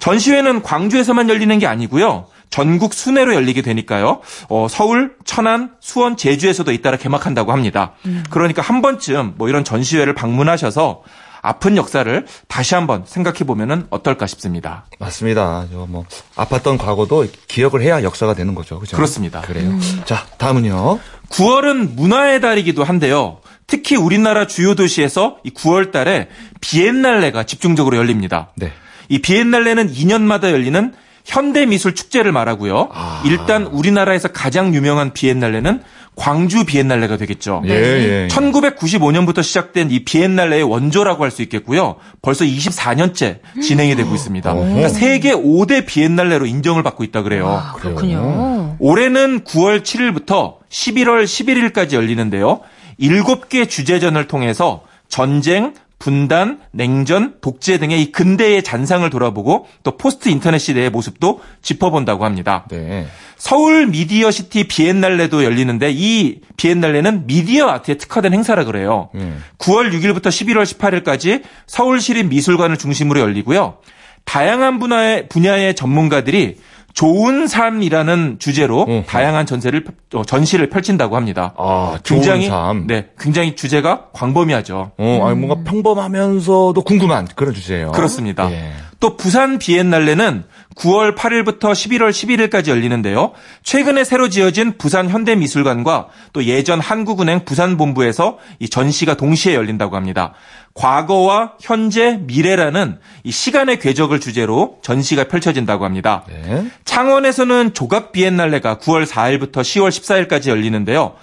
[0.00, 2.26] 전시회는 광주에서만 열리는 게 아니고요.
[2.50, 4.22] 전국 순회로 열리게 되니까요.
[4.48, 7.92] 어, 서울, 천안, 수원, 제주에서도 잇따라 개막한다고 합니다.
[8.28, 11.02] 그러니까 한 번쯤 뭐 이런 전시회를 방문하셔서
[11.42, 14.84] 아픈 역사를 다시 한번 생각해 보면은 어떨까 싶습니다.
[14.98, 15.66] 맞습니다.
[15.70, 16.04] 저뭐
[16.36, 18.78] 아팠던 과거도 기억을 해야 역사가 되는 거죠.
[18.78, 18.96] 그죠?
[18.96, 19.40] 그렇습니다.
[19.40, 19.72] 그래요.
[20.04, 20.98] 자, 다음은요.
[21.30, 23.40] 9월은 문화의 달이기도 한데요.
[23.66, 26.28] 특히 우리나라 주요 도시에서 이 9월 달에
[26.60, 28.50] 비엔날레가 집중적으로 열립니다.
[28.56, 28.72] 네.
[29.08, 30.92] 이 비엔날레는 2년마다 열리는
[31.24, 32.88] 현대 미술 축제를 말하고요.
[32.92, 33.22] 아.
[33.24, 35.82] 일단 우리나라에서 가장 유명한 비엔날레는
[36.20, 37.62] 광주 비엔날레가 되겠죠.
[37.64, 38.28] 예, 예.
[38.30, 41.96] 1995년부터 시작된 이 비엔날레의 원조라고 할 수 있겠고요.
[42.20, 44.52] 벌써 24년째 진행이 되고 있습니다.
[44.52, 47.48] 그러니까 세계 5대 비엔날레로 인정을 받고 있다 그래요.
[47.48, 48.76] 아, 그렇군요.
[48.80, 52.60] 올해는 9월 7일부터 11월 11일까지 열리는데요.
[53.00, 60.58] 7개 주제전을 통해서 전쟁, 분단, 냉전, 독재 등의 이 근대의 잔상을 돌아보고 또 post 인터넷
[60.58, 62.64] 시대의 모습도 짚어본다고 합니다.
[62.70, 63.06] 네.
[63.36, 69.10] 서울 미디어 시티 비엔날레도 열리는데 이 비엔날레는 미디어 아트에 특화된 행사라 그래요.
[69.14, 69.44] 음.
[69.58, 73.76] 9월 6일부터 11월 18일까지 서울시립미술관을 중심으로 열리고요.
[74.24, 76.56] 다양한 분야의, 분야의 전문가들이
[77.00, 79.06] 좋은 삶이라는 주제로 음흠.
[79.06, 81.54] 다양한 전시를 어, 전시를 펼친다고 합니다.
[81.56, 82.86] 아, 굉장히 삶.
[82.86, 84.90] 네, 굉장히 주제가 광범위하죠.
[84.98, 87.92] 어, 아니, 뭔가 평범하면서도 궁금한 그런 주제예요.
[87.92, 88.52] 그렇습니다.
[88.52, 88.72] 예.
[89.00, 90.44] 또 부산 비엔날레는
[90.76, 93.32] 9월 8일부터 11월 11일까지 열리는데요.
[93.62, 100.32] 최근에 새로 지어진 부산 현대미술관과 또 예전 한국은행 부산본부에서 이 전시가 동시에 열린다고 합니다.
[100.74, 106.24] 과거와 현재, 미래라는 이 시간의 궤적을 주제로 전시가 펼쳐진다고 합니다.
[106.28, 106.66] 네.
[106.84, 111.14] 창원에서는 조각 비엔날레가 9월 4일부터 10월 14일까지 열리는데요.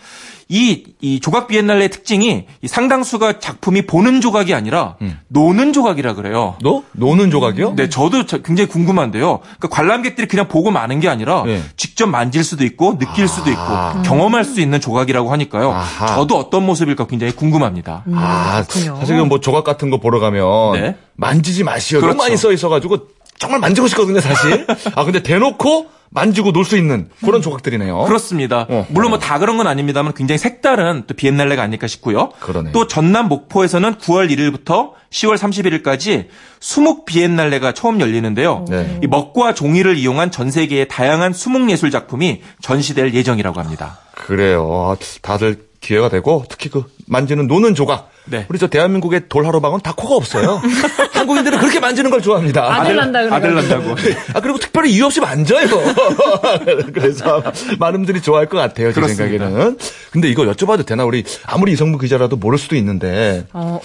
[0.50, 5.20] 이, 이 조각 비엔날레의 특징이 이 상당수가 작품이 보는 조각이 아니라 음.
[5.28, 6.56] 노는 조각이라 그래요.
[6.62, 6.84] 너?
[6.94, 7.74] 노는 조각이요?
[7.76, 9.40] 네, 저도 저- 굉장히 궁금한데요.
[9.42, 11.62] 그러니까 관람객들이 그냥 보고 마는 게 아니라 네.
[11.76, 13.62] 직접 만질 수도 있고 느낄 수도 있고
[14.06, 15.72] 경험할 수 있는 조각이라고 하니까요.
[15.72, 16.08] 아하.
[16.16, 18.04] 저도 어떤 모습일까 굉장히 궁금합니다.
[18.14, 18.98] 아, 그렇군요.
[19.00, 20.96] 사실 뭐 조각 같은 거 보러 가면 네.
[21.16, 22.00] 만지지 마시오.
[22.00, 22.16] 그렇죠.
[22.16, 22.98] 너무 많이 써 있어가지고
[23.39, 24.65] 정말 만지고 싶거든요, 사실.
[24.95, 28.06] 아, 근데 대놓고 만지고 놀 수 있는 그런 조각들이네요.
[28.06, 28.65] 그렇습니다.
[28.69, 28.86] 어.
[28.89, 32.30] 물론 뭐 다 그런 건 아닙니다만 굉장히 색다른 또 비엔날레가 아닐까 싶고요.
[32.39, 32.71] 그러네요.
[32.71, 36.28] 또 전남 목포에서는 9월 1일부터 10월 31일까지
[36.62, 38.65] 수묵 비엔날레가 처음 열리는데요.
[38.69, 39.00] 네.
[39.04, 44.00] 이 먹과 종이를 이용한 전 세계의 다양한 수묵 예술 작품이 전시될 예정이라고 합니다.
[44.15, 44.65] 그래요.
[44.71, 48.10] 아, 다들 기회가 되고 특히 그 만지는 노는 조각.
[48.30, 48.46] 네.
[48.50, 50.62] 우리 저 대한민국의 돌 하루방은 다 코가 없어요.
[51.13, 52.74] 한국인들은 그렇게 만지는 걸 좋아합니다.
[52.76, 53.36] 아들 난다 그래가지고.
[53.36, 53.96] 아들 난다고.
[54.34, 55.68] 아 그리고 특별히 이유 없이 만져요.
[56.94, 57.44] 그래서
[57.80, 58.90] 많은 분들이 좋아할 것 같아요.
[58.92, 59.46] 제 그렇습니다.
[59.46, 59.78] 생각에는.
[60.12, 61.06] 근데 이거 여쭤봐도 되나?
[61.06, 63.80] 우리 아무리 이석무 기자라도 모를 수도 있는데 어,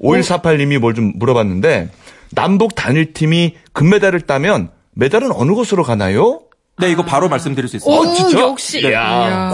[0.00, 1.90] 5148님이 뭘 좀 물어봤는데
[2.32, 6.40] 남북 단일팀이 금메달을 따면 메달은 어느 곳으로 가나요?
[6.78, 8.00] 네, 이거 바로 말씀드릴 수 있습니다.
[8.02, 8.38] 오, 진짜?
[8.40, 8.82] 역시.
[8.82, 8.92] 네.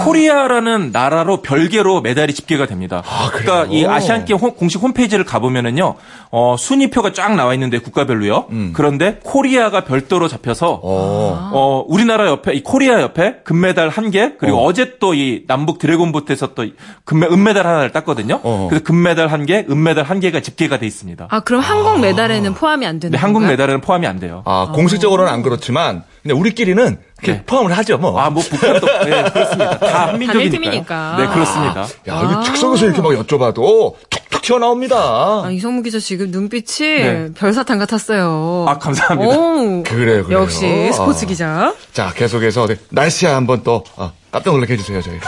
[0.05, 3.05] 코리아라는 나라로 별개로 메달이 집계가 됩니다.
[3.09, 3.45] 아, 그래요?
[3.45, 5.95] 그러니까 이 아시안 게임 홈- 공식 홈페이지를 가보면은요,
[6.33, 8.47] 어, 순위표가 쫙 나와 있는데 국가별로요.
[8.73, 11.51] 그런데 코리아가 별도로 잡혀서 어.
[11.53, 14.73] 어, 우리나라 옆에 이 코리아 옆에 금메달 한 개, 그리고 어.
[14.73, 16.65] 제 또 이 남북 드래곤보트에서 또
[17.05, 18.41] 금메 은메달 하나를 땄거든요.
[18.43, 18.67] 어.
[18.69, 21.29] 그래서 금메달 한 개, 은메달 한 개가 집계가 돼 있습니다.
[21.31, 23.53] 아, 그럼 한국 메달에는 포함이 안 되는 근데 한국 건가요?
[23.53, 24.43] 메달은 포함이 안 돼요.
[24.45, 26.99] 아, 공식적으로는 안 그렇지만 근데 우리끼리는
[27.31, 27.43] 네.
[27.45, 28.19] 포함을 하죠, 뭐.
[28.21, 29.79] 아, 뭐 북한도 네, 그렇습니다.
[29.79, 30.33] 다 한민족이니까.
[30.33, 31.17] 단일팀이니까.
[31.19, 31.81] 네, 그렇습니다.
[32.09, 34.97] 야, 이거 즉석에서 이렇게 막 여쭤봐도 툭툭 튀어나옵니다.
[34.97, 37.29] 아, 이성무 기자 지금 눈빛이 네.
[37.37, 38.67] 별사탕 같았어요.
[38.69, 39.37] 아, 감사합니다.
[39.37, 40.41] 오, 그래요, 그래요.
[40.41, 41.29] 역시 스포츠 아.
[41.29, 41.75] 기자.
[41.93, 45.19] 자, 계속해서 네, 날씨 한번 또 아, 깜짝 놀라게 해주세요, 저희.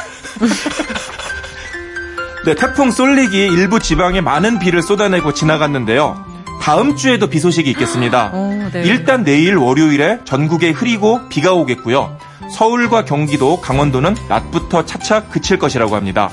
[2.44, 6.33] 네, 태풍 쏠릭이 일부 지방에 많은 비를 쏟아내고 지나갔는데요.
[6.60, 8.30] 다음 주에도 비 소식이 있겠습니다.
[8.32, 8.82] 어, 네.
[8.84, 12.18] 일단 내일 월요일에 전국에 흐리고 비가 오겠고요.
[12.50, 16.30] 서울과 경기도, 강원도는 낮부터 차차 그칠 것이라고 합니다.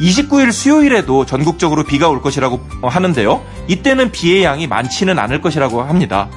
[0.00, 3.42] 29일 수요일에도 전국적으로 비가 올 것이라고 하는데요.
[3.68, 6.28] 이때는 비의 양이 많지는 않을 것이라고 합니다.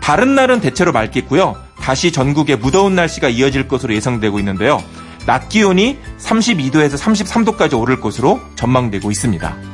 [0.00, 1.56] 다른 날은 대체로 맑겠고요.
[1.80, 4.82] 다시 전국에 무더운 날씨가 이어질 것으로 예상되고 있는데요.
[5.26, 9.69] 낮 기온이 32도에서 33도까지 오를 것으로 전망되고 있습니다.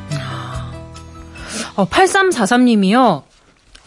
[1.77, 3.23] 어, 8343님이요.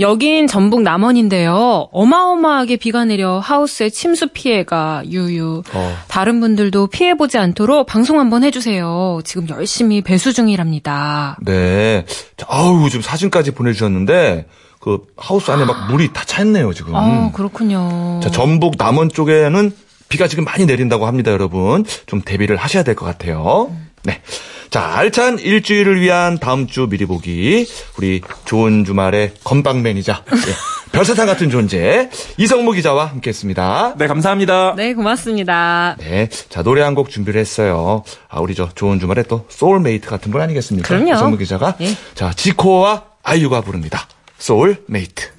[0.02, 1.90] 여긴 전북 남원인데요.
[1.92, 5.64] 어마어마하게 비가 내려 하우스에 침수 피해가 유유.
[5.74, 5.98] 어.
[6.08, 9.20] 다른 분들도 피해 보지 않도록 방송 한번 해주세요.
[9.26, 11.38] 지금 열심히 배수 중이랍니다.
[11.42, 12.06] 네.
[12.38, 14.46] 자, 아우, 지금 사진까지 보내주셨는데,
[14.80, 16.96] 그 하우스 안에 막 물이 다 찼네요, 지금.
[16.96, 18.22] 아, 그렇군요.
[18.24, 19.74] 자, 전북 남원 쪽에는
[20.08, 21.84] 비가 지금 많이 내린다고 합니다, 여러분.
[22.06, 23.70] 좀 대비를 하셔야 될 것 같아요.
[24.04, 24.22] 네.
[24.70, 27.68] 자, 알찬 일주일을 위한 다음 주 미리 보기.
[27.98, 30.54] 우리 좋은 주말의 건방맨이자 예,
[30.92, 33.96] 별사탕 같은 존재 이성무 기자와 함께 했습니다.
[33.98, 34.76] 네, 감사합니다.
[34.76, 35.96] 네, 고맙습니다.
[36.00, 36.30] 네.
[36.50, 38.04] 자, 노래 한 곡 준비를 했어요.
[38.30, 40.88] 아, 우리 저 좋은 주말에 또 소울메이트 같은 분 아니겠습니까?
[40.88, 41.14] 그럼요.
[41.16, 41.76] 이석무 기자가.
[41.82, 41.96] 예.
[42.14, 44.08] 자, 지코와 아이유가 부릅니다.
[44.38, 45.30] 소울메이트.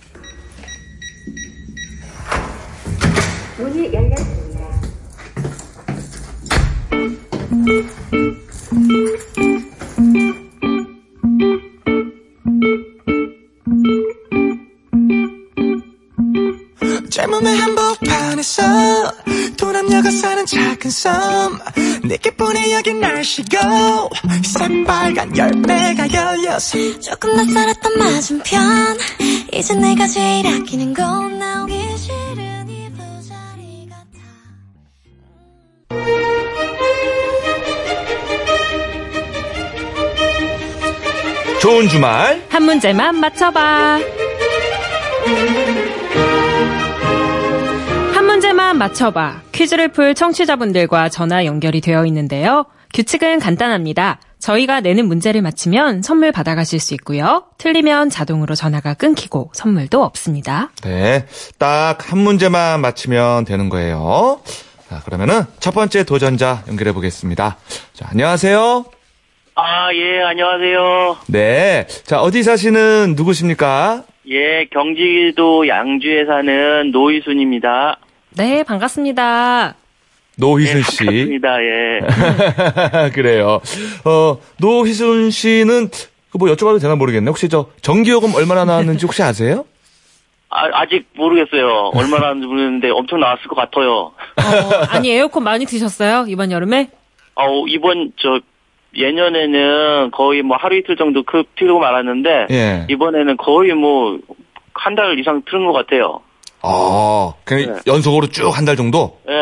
[3.58, 3.89] 문이
[22.50, 23.56] 보내 여기 날씨고
[24.42, 28.98] 새빨간 열매가 열렸어 조금 낯설었던 맞은편
[29.52, 34.18] 이제 내가 제일 아끼는 건 나오기 싫은 이 부자리 같아
[41.60, 42.44] 좋은 주말.
[42.48, 44.00] 한 문제만 맞춰봐.
[48.70, 49.40] 한 문제만 맞춰봐.
[49.50, 52.66] 퀴즈를 풀 청취자분들과 전화 연결이 되어 있는데요.
[52.94, 54.20] 규칙은 간단합니다.
[54.38, 57.46] 저희가 내는 문제를 맞히면 선물 받아가실 수 있고요.
[57.58, 60.70] 틀리면 자동으로 전화가 끊기고 선물도 없습니다.
[60.84, 61.26] 네.
[61.58, 64.40] 딱 한 문제만 맞히면 되는 거예요.
[64.88, 67.56] 자, 그러면은 첫 번째 도전자 연결해 보겠습니다.
[67.92, 68.84] 자, 안녕하세요.
[69.56, 71.16] 아, 예, 안녕하세요.
[71.26, 71.86] 네.
[72.04, 74.04] 자, 어디 사시는 누구십니까?
[74.28, 77.98] 예, 경기도 양주에 사는 노희순입니다.
[78.36, 79.74] 네, 반갑습니다.
[80.36, 81.04] 노희순 씨.
[81.04, 83.10] 반갑습니다, 예.
[83.12, 83.60] 그래요.
[84.04, 85.88] 어, 노희순 씨는
[86.30, 87.28] 그뭐 여쭤봐도 되나 모르겠네.
[87.28, 89.64] 혹시 저 전기요금 얼마나 나왔는지 혹시 아세요?
[90.48, 91.90] 아, 아직 모르겠어요.
[91.94, 93.90] 얼마나 하는지 모르겠는데 엄청 나왔을 것 같아요.
[93.92, 94.12] 어,
[94.90, 96.24] 아니, 에어컨 많이 드셨어요?
[96.28, 96.88] 이번 여름에?
[97.36, 98.40] 어, 이번, 저,
[98.96, 102.86] 예년에는 거의 뭐 하루 이틀 정도 그 틀고 말았는데, 예.
[102.88, 104.18] 이번에는 거의 뭐,
[104.74, 106.20] 한 달 이상 틀은 것 같아요.
[106.62, 107.80] 아, 그냥 네.
[107.86, 109.18] 연속으로 쭉 한 달 정도?
[109.28, 109.34] 예.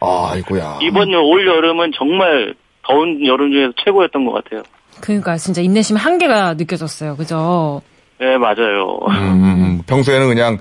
[0.00, 0.78] 아이고야.
[0.82, 2.54] 이번 올 여름은 정말
[2.86, 4.62] 더운 여름 중에서 최고였던 것 같아요.
[5.00, 7.16] 그러니까 진짜 인내심 한계가 느껴졌어요.
[7.16, 7.80] 그죠?
[8.20, 8.98] 예, 맞아요.
[9.08, 10.58] 음, 평소에는 그냥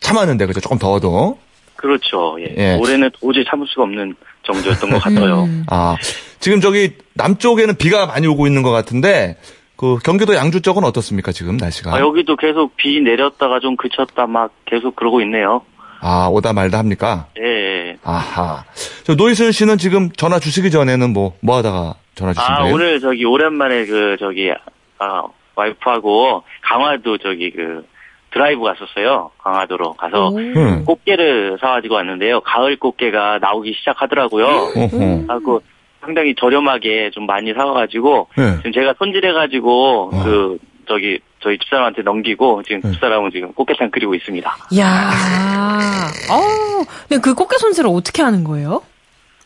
[0.00, 0.60] 참았는데, 그죠?
[0.60, 1.38] 조금 더워도.
[1.76, 2.36] 그렇죠.
[2.40, 2.54] 예.
[2.56, 2.76] 예.
[2.78, 5.42] 올해는 도저히 참을 수가 없는 정도였던 것 같아요.
[5.44, 5.64] 음.
[5.68, 5.96] 아,
[6.40, 9.36] 지금 저기 남쪽에는 비가 많이 오고 있는 것 같은데,
[9.82, 11.92] 그 경기도 양주 쪽은 어떻습니까, 지금 날씨가?
[11.92, 15.62] 아, 여기도 계속 비 내렸다가 좀 그쳤다 막 계속 그러고 있네요.
[16.00, 17.26] 아, 오다 말다 합니까?
[17.40, 17.44] 예,
[17.88, 17.96] 예.
[18.04, 18.62] 아하.
[19.02, 22.74] 저 노희순 씨는 지금 전화 주시기 전에는 뭐, 뭐 하다가 전화 주신 아, 거예요?
[22.74, 24.52] 오늘 저기 오랜만에 그 저기
[25.00, 25.22] 아,
[25.56, 27.84] 와이프하고 강화도 저기 그
[28.30, 29.32] 드라이브 갔었어요.
[29.38, 30.38] 강화도로 가서 오.
[30.38, 30.84] 응.
[30.84, 32.40] 꽃게를 사가지고 왔는데요.
[32.42, 34.46] 가을 꽃게가 나오기 시작하더라고요.
[35.26, 35.60] 하고
[36.02, 38.56] 상당히 저렴하게 좀 많이 사와가지고 네.
[38.58, 40.24] 지금 제가 손질해가지고 어.
[40.24, 42.90] 그 저기 저희 집사람한테 넘기고 지금 네.
[42.92, 44.56] 집사람은 지금 꽃게탕 끓이고 있습니다.
[44.72, 45.10] 이야.
[46.30, 48.82] 어, 근데 그 꽃게 손질을 어떻게 하는 거예요?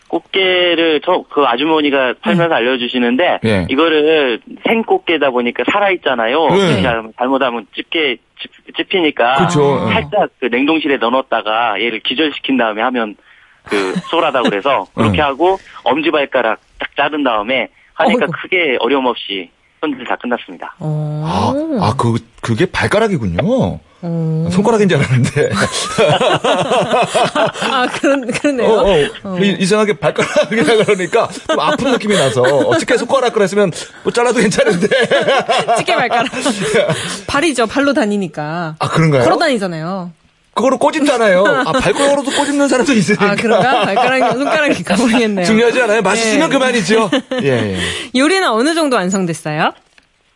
[0.09, 3.67] 꽃게를 저 그 아주머니가 팔면서 알려주시는데 예.
[3.69, 6.47] 이거를 생 꽃게다 보니까 살아 있잖아요.
[6.49, 6.83] 네.
[7.19, 9.85] 잘못하면 집게 집, 집히니까 그쵸.
[9.89, 9.93] 예.
[9.95, 13.17] 살짝 그 냉동실에 넣어놨다가 얘를 기절시킨 다음에 하면
[13.69, 15.23] 그 쏠하다 그래서 그렇게 네.
[15.23, 18.33] 하고 엄지발가락 딱 자른 다음에 하니까 어이구.
[18.43, 19.51] 크게 어려움 없이
[19.81, 20.75] 손질 다 끝났습니다.
[20.79, 21.25] 어.
[21.27, 23.39] 아, 아, 그, 그게 발가락이군요.
[24.03, 24.49] 어.
[24.51, 25.51] 손가락인 줄 알았는데.
[27.71, 28.69] 아, 그런, 그러네요.
[28.71, 28.85] 어,
[29.25, 29.39] 어.
[29.39, 33.71] 이- 이상하게 발가락이라 그러니까 좀 아픈 느낌이 나서 어떻게 손가락 그랬으면
[34.03, 34.87] 뭐 잘라도 괜찮은데.
[35.79, 36.27] 찌개 발가락.
[37.27, 37.67] 발이죠.
[37.67, 38.77] 발로 다니니까.
[38.79, 39.25] 아, 그런가요?
[39.25, 40.11] 걸어 다니잖아요.
[40.57, 41.45] 그거로 꼬집잖아요.
[41.67, 43.33] 아, 발가락으로도 꼬집는 사람도 있으니까.
[43.33, 43.85] 아, 그런가?
[43.85, 45.45] 발가락이 손가락일까 모르겠네요.
[45.45, 46.03] 중요하지 않아요?
[46.03, 46.55] 맛있으면 네.
[46.59, 47.11] 그만이죠.
[47.45, 47.79] 예, 예.
[48.19, 49.73] 요리는 어느 정도 완성됐어요?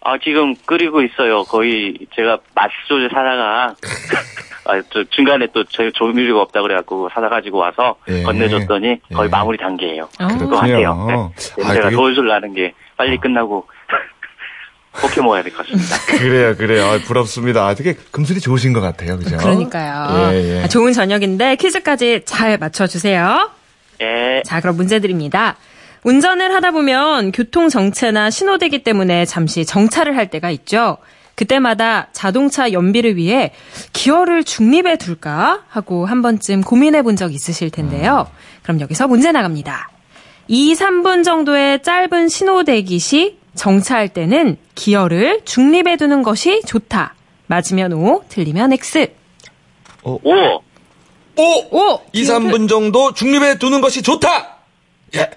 [0.02, 1.44] 아 지금 끓이고 있어요.
[1.44, 3.74] 거의 제가 맛소를 사다가
[4.66, 8.22] 아, 저 중간에 또 저희 조미료가 없다 그래갖고 사다 가지고 와서 예.
[8.22, 9.30] 건네줬더니 거의 예.
[9.30, 10.08] 마무리 단계예요.
[10.18, 10.28] 아.
[10.28, 11.06] 그거 같아요.
[11.08, 11.14] 네.
[11.14, 11.30] 아,
[11.64, 13.66] 냄새가 그게- 솔솔 나는 게 빨리 끝나고
[14.92, 15.96] 포켓 먹어야 될 것 같습니다.
[16.18, 16.84] 그래요, 그래요.
[16.86, 17.72] 아, 부럽습니다.
[17.74, 19.16] 되게 금술이 좋으신 것 같아요.
[19.18, 19.36] 그죠?
[19.36, 20.32] 그러니까요.
[20.32, 20.62] 예, 예.
[20.64, 23.50] 아, 좋은 저녁인데 퀴즈까지 잘 맞춰주세요.
[24.02, 24.42] 예.
[24.44, 25.56] 자, 그럼 문제 드립니다.
[26.02, 30.96] 운전을 하다 보면 교통 정체나 신호대기 때문에 잠시 정차를 할 때가 있죠.
[31.34, 33.52] 그때마다 자동차 연비를 위해
[33.92, 38.26] 기어를 중립에 둘까 하고 한 번쯤 고민해 본 적 있으실 텐데요.
[38.62, 39.90] 그럼 여기서 문제 나갑니다.
[40.48, 47.14] 2, 3분 정도의 짧은 신호대기 시 정차할 때는 기어를 중립에 두는 것이 좋다.
[47.46, 49.08] 맞으면 O, 틀리면 X.
[50.02, 50.18] 오!
[50.24, 50.62] 오!
[51.36, 52.00] 오!
[52.14, 54.56] 2, 3분 정도 중립에 두는 것이 좋다!
[55.14, 55.28] 예.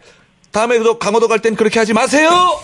[0.54, 2.30] 다음에 도 강원도 갈 땐 그렇게 하지 마세요!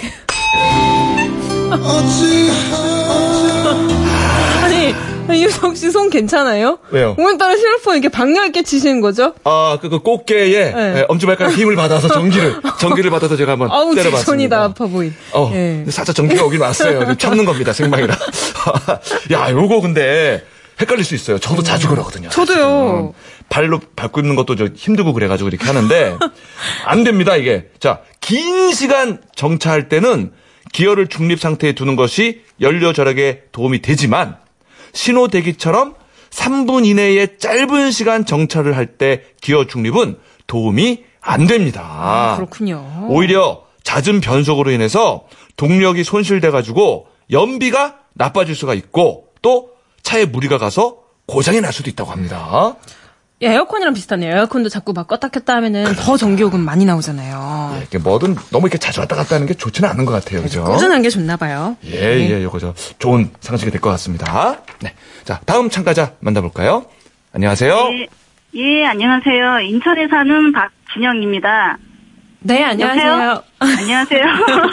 [4.63, 4.95] 아니,
[5.37, 6.79] 유석 씨 손 괜찮아요?
[6.91, 7.15] 왜요?
[7.17, 9.33] 오늘따라 실로폰 이렇게 박력 있게 치시는 거죠?
[9.43, 10.95] 아, 그, 그 꽃게에 네.
[10.99, 14.25] 예, 엄지발가락 힘을 받아서 전기를, 전기를 받아서 제가 한번 아우, 제 때려봤습니다.
[14.25, 15.13] 손이 다 아파 보인.
[15.33, 15.85] 어, 예.
[15.89, 17.05] 살짝 전기가 오긴 왔어요.
[17.05, 18.15] 좀 참는 겁니다, 생방이라.
[19.33, 20.43] 야, 요거 근데
[20.79, 21.39] 헷갈릴 수 있어요.
[21.39, 22.29] 저도 자주 그러거든요.
[22.29, 23.13] 저도요.
[23.49, 26.15] 발로 밟고 있는 것도 저 힘들고 그래가지고 이렇게 하는데
[26.85, 27.65] 안 됩니다, 이게.
[27.79, 30.31] 자, 긴 시간 정차할 때는
[30.71, 34.37] 기어를 중립 상태에 두는 것이 연료 절약에 도움이 되지만
[34.93, 35.95] 신호 대기처럼
[36.31, 42.33] 3분 이내에 짧은 시간 정차를 할 때 기어 중립은 도움이 안 됩니다.
[42.37, 43.07] 그렇군요.
[43.09, 45.25] 오히려 잦은 변속으로 인해서
[45.55, 49.71] 동력이 손실돼 가지고 연비가 나빠질 수가 있고 또
[50.03, 50.97] 차에 무리가 가서
[51.27, 52.75] 고장이 날 수도 있다고 합니다.
[52.77, 52.89] 예,
[53.41, 54.35] 에어컨이랑 비슷하네요.
[54.35, 57.81] 에어컨도 자꾸 막 껐다 켰다 하면은 더 전기요금 많이 나오잖아요.
[57.85, 60.41] 이게 뭐든 너무 이렇게 자주 왔다 갔다 하는 게 좋지는 않은 것 같아요.
[60.41, 60.63] 그죠?
[60.65, 61.77] 꾸준한 게 좋나 봐요.
[61.85, 64.57] 예, 예, 요거 저 좋은 상식이 될 것 같습니다.
[64.81, 64.93] 네.
[65.23, 66.85] 자, 다음 참가자 만나볼까요?
[67.33, 67.89] 안녕하세요.
[67.93, 68.07] 예,
[68.55, 69.61] 예, 안녕하세요.
[69.61, 71.77] 인천에 사는 박진영입니다.
[72.41, 73.43] 네, 안녕하세요.
[73.59, 74.23] 안녕하세요.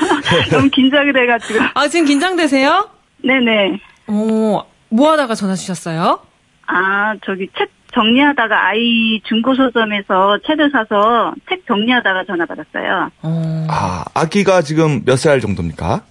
[0.50, 1.60] 너무 긴장이 돼가지고.
[1.74, 2.88] 아, 지금 긴장되세요?
[3.24, 3.78] 네네.
[4.08, 6.20] 어, 뭐 하다가 전화 주셨어요?
[6.66, 7.70] 아, 저기 책
[8.00, 13.10] 정리하다가 아이 중고 서점에서 책을 사서 책 정리하다가 전화 받았어요.
[13.22, 16.02] 어, 아, 아기가 지금 몇 살 정도입니까?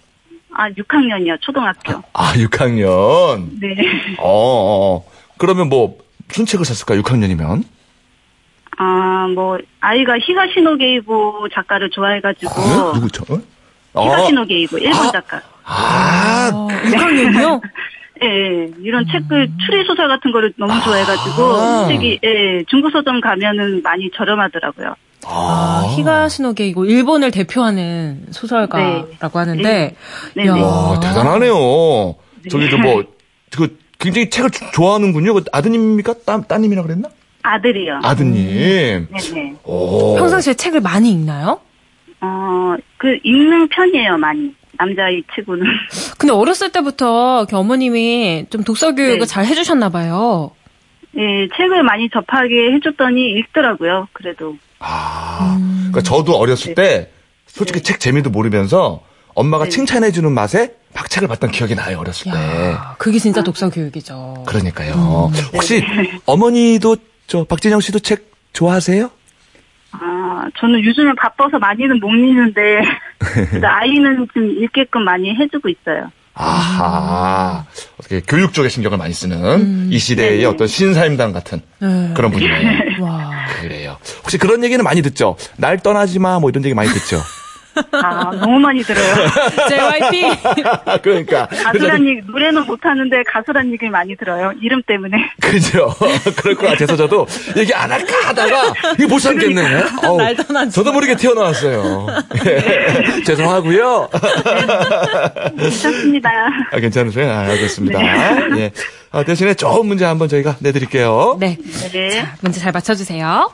[0.58, 2.02] 아, 6학년이요, 초등학교.
[2.14, 3.50] 아, 6학년.
[3.62, 3.76] 네.
[4.18, 5.06] 어, 어, 어.
[5.38, 6.96] 그러면 뭐 무슨 책을 샀을까?
[7.02, 7.64] 6학년이면?
[8.78, 12.52] 아, 뭐, 아이가 히가시노 게이고 작가를 좋아해 가지고.
[12.62, 12.94] 어?
[12.94, 13.24] 누구 저?
[13.94, 14.04] 어?
[14.06, 15.40] 히가시노 게이고, 일본 작가.
[15.66, 17.62] 아, 어, 6학년이요?
[18.24, 18.72] 예, 예.
[18.82, 21.88] 이런 책을 추리 소설 같은 거를 너무 좋아해가지고 아.
[21.88, 24.96] 책이 예, 중고 서점 가면은 많이 저렴하더라고요.
[25.28, 29.96] 아, 히가시노게이고 일본을 대표하는 소설가라고 하는데
[30.36, 30.62] 네, 야, 네.
[30.62, 32.16] 와, 대단하네요.
[32.50, 33.04] 저기 저 뭐,
[33.56, 35.34] 그 굉장히 책을 조- 좋아하는군요.
[35.34, 36.14] 그 아드님입니까?
[36.26, 37.10] 따, 따님이라 그랬나?
[37.42, 38.02] 아들이요.
[38.04, 39.08] 아드님.
[39.12, 39.56] 네네.
[39.64, 40.16] 오.
[40.18, 41.60] 평상시에 책을 많이 읽나요?
[42.22, 44.54] 어, 그 읽는 편이에요, 많이.
[44.78, 45.66] 남자아이 치고는.
[46.18, 49.26] 근데 어렸을 때부터 어머님이 좀 독서 교육을 네.
[49.26, 50.52] 잘 해주셨나 봐요.
[51.18, 54.08] 예, 책을 많이 접하게 해줬더니 읽더라고요.
[54.14, 54.58] 그래도.
[54.80, 57.10] 아, 그러니까 저도 어렸을 때
[57.48, 57.84] 솔직히 네.
[57.84, 59.02] 책 재미도 모르면서
[59.34, 59.70] 엄마가 네.
[59.70, 62.38] 칭찬해주는 맛에 막 책을 봤던 기억이 나요, 어렸을 때.
[62.38, 64.44] 야, 그게 진짜 독서 교육이죠.
[64.48, 65.32] 그러니까요.
[65.34, 65.42] 네.
[65.54, 65.84] 혹시
[66.26, 69.10] 어머니도 저 박진영 씨도 책 좋아하세요?
[70.36, 72.82] 아, 저는 요즘에 바빠서 많이는 못 읽는데,
[73.20, 76.12] 그래도 아이는 좀 읽게끔 많이 해주고 있어요.
[76.34, 77.64] 아하.
[77.98, 80.46] 어떻게 교육 쪽에 신경을 많이 쓰는 이 시대의 네네.
[80.46, 82.12] 어떤 신사임당 같은 네.
[82.14, 83.00] 그런 분이네요.
[83.02, 83.32] 와.
[83.62, 83.98] 그래요.
[84.24, 85.38] 혹시 그런 얘기는 많이 듣죠?
[85.56, 87.22] 날 떠나지 마, 뭐 이런 얘기 많이 듣죠?
[87.92, 89.06] 아, 너무 많이 들어요.
[89.70, 90.24] JYP.
[91.02, 91.48] 그러니까.
[91.48, 94.52] 가수란 얘기, 노래는 못하는데 가수란 얘기를 많이 들어요.
[94.62, 95.18] 이름 때문에.
[95.42, 95.94] 그죠?
[96.38, 99.84] 그럴 것 같아서 저도 얘기 안 할까 하다가 이게 못 참겠네.
[100.04, 102.08] 어우, 날 떠나지 저도 모르게 튀어나왔어요.
[102.46, 103.24] 예.
[103.24, 104.10] 죄송하고요.
[105.58, 106.30] 괜찮습니다.
[106.72, 107.32] 아, 괜찮으세요?
[107.32, 108.58] 아, 알겠습니다.
[108.60, 108.72] 예.
[109.12, 111.38] 아, 대신에 좋은 문제 한번 저희가 내드릴게요.
[111.40, 111.58] 네.
[111.92, 112.26] 네.
[112.42, 113.50] 문제 잘 맞춰주세요.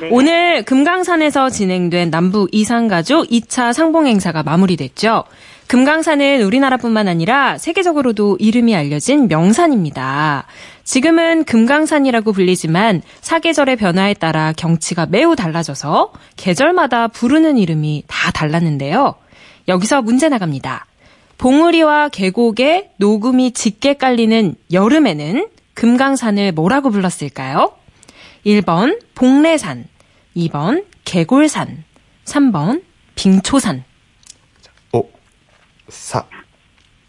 [0.00, 0.08] 네.
[0.10, 5.24] 오늘 금강산에서 진행된 남부 이산가족 2차 상봉 행사가 마무리됐죠.
[5.66, 10.46] 금강산은 우리나라뿐만 아니라 세계적으로도 이름이 알려진 명산입니다.
[10.84, 19.14] 지금은 금강산이라고 불리지만 사계절의 변화에 따라 경치가 매우 달라져서 계절마다 부르는 이름이 다 달랐는데요.
[19.68, 20.86] 여기서 문제 나갑니다.
[21.38, 27.72] 봉우리와 계곡에 녹음이 짙게 깔리는 여름에는 금강산을 뭐라고 불렀을까요?
[28.44, 29.88] 1번 봉래산,
[30.36, 31.84] 2번 개골산,
[32.24, 32.82] 3번
[33.14, 33.84] 빙초산.
[34.92, 35.10] 5,
[35.88, 36.24] 4,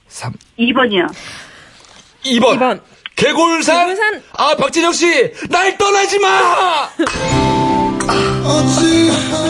[0.08, 1.08] 3, 2번이요.
[2.24, 2.56] 2번.
[2.56, 2.82] 이번.
[3.16, 3.88] 개골산?
[3.96, 4.24] 개골산.
[4.34, 5.32] 아, 박진영 씨!
[5.50, 6.90] 날 떠나지 마!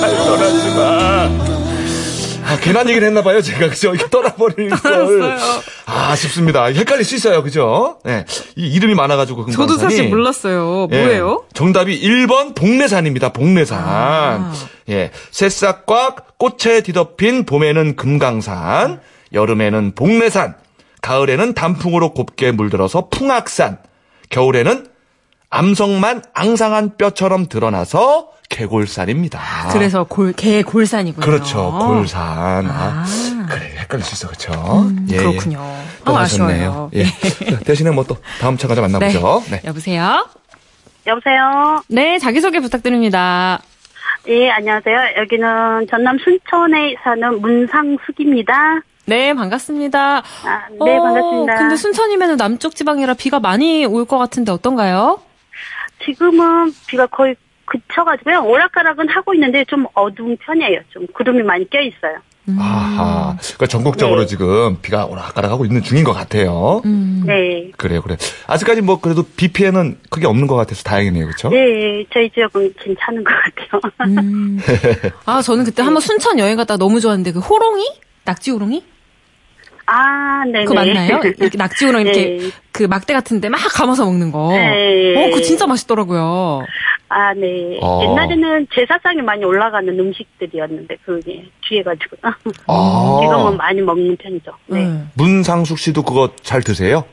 [0.02, 1.53] 날 떠나지 마.
[2.46, 3.70] 아, 괜한 얘기를 했나봐요, 제가.
[3.70, 3.94] 그죠?
[3.94, 5.38] 이렇게 떠나버릴 걸.
[5.86, 6.66] 아, 아쉽습니다.
[6.66, 8.00] 헷갈릴 수 있어요, 그죠?
[8.04, 8.26] 네.
[8.56, 9.46] 이 이름이 많아가지고.
[9.46, 9.68] 금강산이.
[9.68, 10.88] 저도 사실 몰랐어요.
[10.92, 11.44] 예, 뭐예요?
[11.54, 13.30] 정답이 1번 봉래산입니다.
[13.34, 13.80] 봉래산.
[13.84, 14.54] 아.
[14.90, 15.12] 예.
[15.32, 19.00] 새싹과 꽃에 뒤덮인 봄에는 금강산,
[19.34, 20.56] 여름에는 봉래산,
[21.02, 23.78] 가을에는 단풍으로 곱게 물들어서 풍악산,
[24.30, 24.88] 겨울에는
[25.50, 29.40] 암석만 앙상한 뼈처럼 드러나서 개골산입니다.
[29.72, 31.26] 그래서 골, 개골산이군요.
[31.26, 31.72] 그렇죠.
[31.72, 32.22] 골산.
[32.68, 33.06] 아, 아.
[33.50, 33.74] 그래.
[33.80, 34.52] 헷갈릴 수 있어, 그쵸?
[35.10, 35.20] 예, 예.
[35.20, 35.60] 음, 그렇군요.
[36.06, 36.22] 또 아.
[36.22, 36.90] 아쉬워요.
[36.94, 37.06] 예.
[37.06, 39.44] 자, 대신에 뭐 또 다음 참가자 만나보죠.
[39.50, 39.62] 네.
[39.66, 40.28] 여보세요?
[41.08, 41.82] 여보세요?
[41.88, 43.60] 네, 자기소개 부탁드립니다.
[44.28, 44.98] 예, 안녕하세요.
[45.18, 48.54] 여기는 전남 순천에 사는 문상숙입니다.
[49.06, 50.18] 네, 반갑습니다.
[50.18, 50.22] 아,
[50.86, 51.56] 네, 어, 반갑습니다.
[51.56, 55.20] 근데 순천이면 남쪽 지방이라 비가 많이 올 것 같은데 어떤가요?
[56.06, 57.36] 지금은 비가 거의
[57.66, 58.44] 그쳐가지고요.
[58.44, 60.82] 오락가락은 하고 있는데 좀 어두운 편이에요.
[60.90, 62.18] 좀 구름이 많이 껴 있어요.
[62.60, 63.38] 아하.
[63.40, 64.26] 그러니까 전국적으로 네.
[64.28, 66.82] 지금 비가 오락가락하고 있는 중인 것 같아요.
[66.86, 67.24] 음.
[67.26, 67.72] 네.
[67.78, 68.18] 그래요, 그래.
[68.48, 71.50] 아직까지 뭐 그래도 비 피해는 크게 없는 것 같아서 다행이네요, 그렇죠?
[71.50, 74.12] 네, 저희 지역은 괜찮은 것 같아요.
[74.20, 74.60] 음.
[75.26, 77.88] 아, 저는 그때 한번 순천 여행 갔다가 너무 좋았는데 그 호롱이?
[78.26, 78.84] 낙지 호롱이?
[79.86, 80.64] 아, 네네.
[80.66, 81.20] 그거 맞나요?
[81.38, 82.50] 이렇게 낙지 호롱 이렇게 네.
[82.72, 84.50] 그 막대 같은데 막 감아서 먹는 거.
[84.54, 85.16] 네.
[85.18, 86.66] 어, 그거 진짜 맛있더라고요.
[87.10, 87.78] 아, 네.
[87.82, 88.02] 어.
[88.04, 92.18] 옛날에는 제사상에 많이 올라가는 음식들이었는데, 그게 뒤에 가지고.
[92.68, 93.20] 아.
[93.22, 94.52] 지금은 많이 먹는 편이죠.
[94.68, 94.80] 네.
[94.86, 95.12] 음.
[95.16, 97.06] 문상숙 씨도 그거 잘 드세요?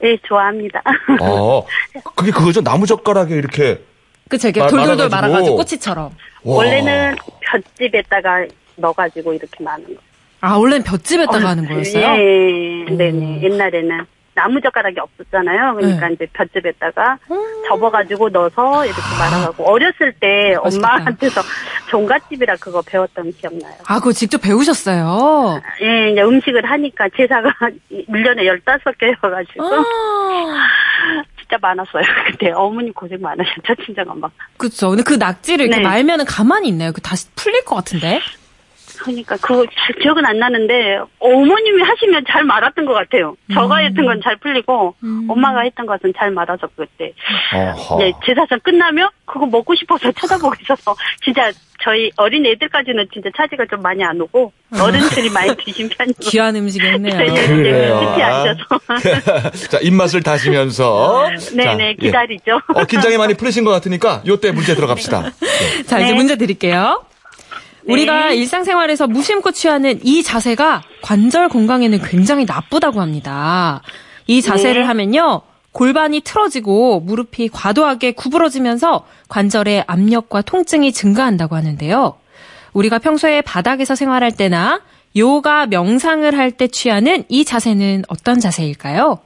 [0.00, 0.82] 네, 좋아합니다.
[1.20, 1.64] 어.
[2.16, 2.62] 그게 그거죠?
[2.62, 3.80] 나무젓가락에 이렇게.
[4.28, 5.16] 그쵸, 이렇게 마- 돌돌돌 말아가지고.
[5.28, 6.04] 말아가지고 꼬치처럼.
[6.44, 6.56] 와.
[6.56, 7.16] 원래는
[7.52, 8.46] 볏집에다가
[8.76, 10.00] 넣어가지고 이렇게 많은 거.
[10.40, 12.02] 아, 원래는 볏집에다가 하는 거였어요?
[12.04, 12.96] 예, 음.
[12.96, 13.42] 네네.
[13.42, 15.74] 옛날에는 나무젓가락이 없었잖아요.
[15.74, 16.14] 그러니까 네.
[16.14, 17.62] 이제 볏집에다가 음.
[17.68, 20.88] 접어가지고 넣어서 이렇게 말아가고 어렸을 때 맛있겠다.
[20.94, 21.40] 엄마한테서
[21.90, 23.74] 종갓집이라 그거 배웠던 기억나요.
[23.86, 25.60] 아, 그거 직접 배우셨어요?
[25.82, 27.50] 예, 이제 음식을 하니까 제사가
[28.08, 29.84] 1년에 15개여가지고 아,
[31.40, 32.02] 진짜 많았어요.
[32.30, 34.28] 그때 어머니 고생 많으셨죠, 친정 엄마.
[34.56, 34.88] 그쵸.
[34.90, 35.86] 근데 그 낙지를 이렇게 네.
[35.86, 36.92] 말면은 가만히 있나요?
[36.92, 38.20] 그 다시 풀릴 것 같은데?
[39.02, 43.34] 그러니까 그거 잘 기억은 안 나는데 어머님이 하시면 잘 말았던 것 같아요.
[43.52, 43.84] 저가 음.
[43.86, 44.94] 했던 건 잘 풀리고
[45.28, 47.12] 엄마가 했던 것은 잘 말아서 그때.
[47.98, 50.94] 네, 제사상 끝나면 그거 먹고 싶어서 쳐다보고 있어서
[51.24, 51.50] 진짜
[51.82, 56.14] 저희 어린 애들까지는 진짜 차지가 좀 많이 안 오고 어른들이 많이 드신 편이에요.
[56.20, 57.16] 귀한 음식이었네요.
[57.16, 57.46] 네, 네.
[57.48, 58.00] 그래요.
[58.00, 59.50] 끝이 앉아서.
[59.70, 61.30] 자, 입맛을 다시면서.
[61.56, 61.94] 네네 자, 예.
[61.94, 62.60] 기다리죠.
[62.74, 65.30] 어, 긴장이 많이 풀리신 것 같으니까 요때 문제 들어갑시다.
[65.86, 66.12] 자, 이제 네.
[66.14, 67.02] 문제 드릴게요.
[67.86, 73.82] 우리가 일상생활에서 무심코 취하는 이 자세가 관절 건강에는 굉장히 나쁘다고 합니다.
[74.26, 74.86] 이 자세를 네.
[74.86, 75.42] 하면요.
[75.72, 82.18] 골반이 틀어지고 무릎이 과도하게 구부러지면서 관절의 압력과 통증이 증가한다고 하는데요.
[82.72, 84.80] 우리가 평소에 바닥에서 생활할 때나
[85.16, 89.18] 요가 명상을 할 때 취하는 이 자세는 어떤 자세일까요?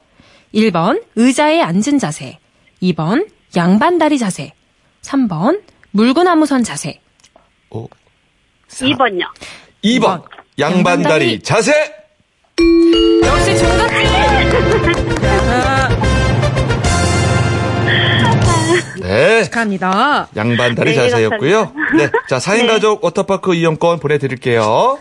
[0.53, 2.39] 1번 의자에 앉은 자세,
[2.81, 4.53] 2번 양반다리 자세,
[5.01, 6.99] 3번 물구나무선 자세.
[7.69, 7.85] 어,
[8.69, 9.23] 2번요.
[9.83, 10.23] 2번.
[10.59, 11.41] 양반다리.
[11.41, 11.71] 자세!
[13.25, 15.15] 역시 정답지!
[19.01, 19.43] 네.
[19.43, 20.29] 축하합니다.
[20.35, 21.73] 양반다리 네, 자세였고요.
[21.97, 22.09] 네.
[22.27, 22.67] 자, 4인 네.
[22.67, 24.99] 가족 워터파크 이용권 보내드릴게요.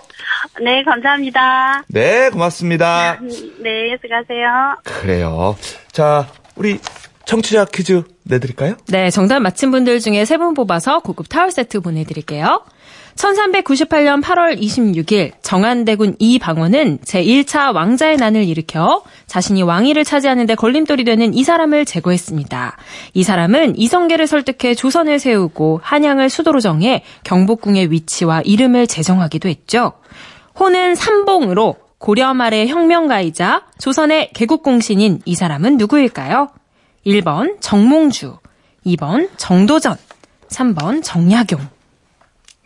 [0.63, 1.83] 네 감사합니다.
[1.89, 3.19] 네, 고맙습니다.
[3.63, 4.77] 네 수고하세요.
[4.85, 5.57] 그래요.
[5.91, 6.79] 자, 우리
[7.25, 8.77] 청취자 퀴즈 내드릴까요?
[8.89, 12.63] 네, 정답 맞힌 분들 중에 세 분 뽑아서 고급 타월 세트 보내드릴게요.
[13.17, 21.33] 1398년 8월 26일 정한대군 이방원은 제1차 왕자의 난을 일으켜 자신이 왕위를 차지하는 데 걸림돌이 되는
[21.33, 22.77] 이 사람을 제거했습니다.
[23.15, 29.93] 이 사람은 이성계를 설득해 조선을 세우고 한양을 수도로 정해 경복궁의 위치와 이름을 제정하기도 했죠.
[30.59, 36.49] 호는 삼봉으로 고려 말의 혁명가이자 조선의 개국공신인 이 사람은 누구일까요?
[37.07, 38.39] 1번 정몽주,
[38.87, 39.97] 2번 정도전,
[40.49, 41.74] 3번 정약용.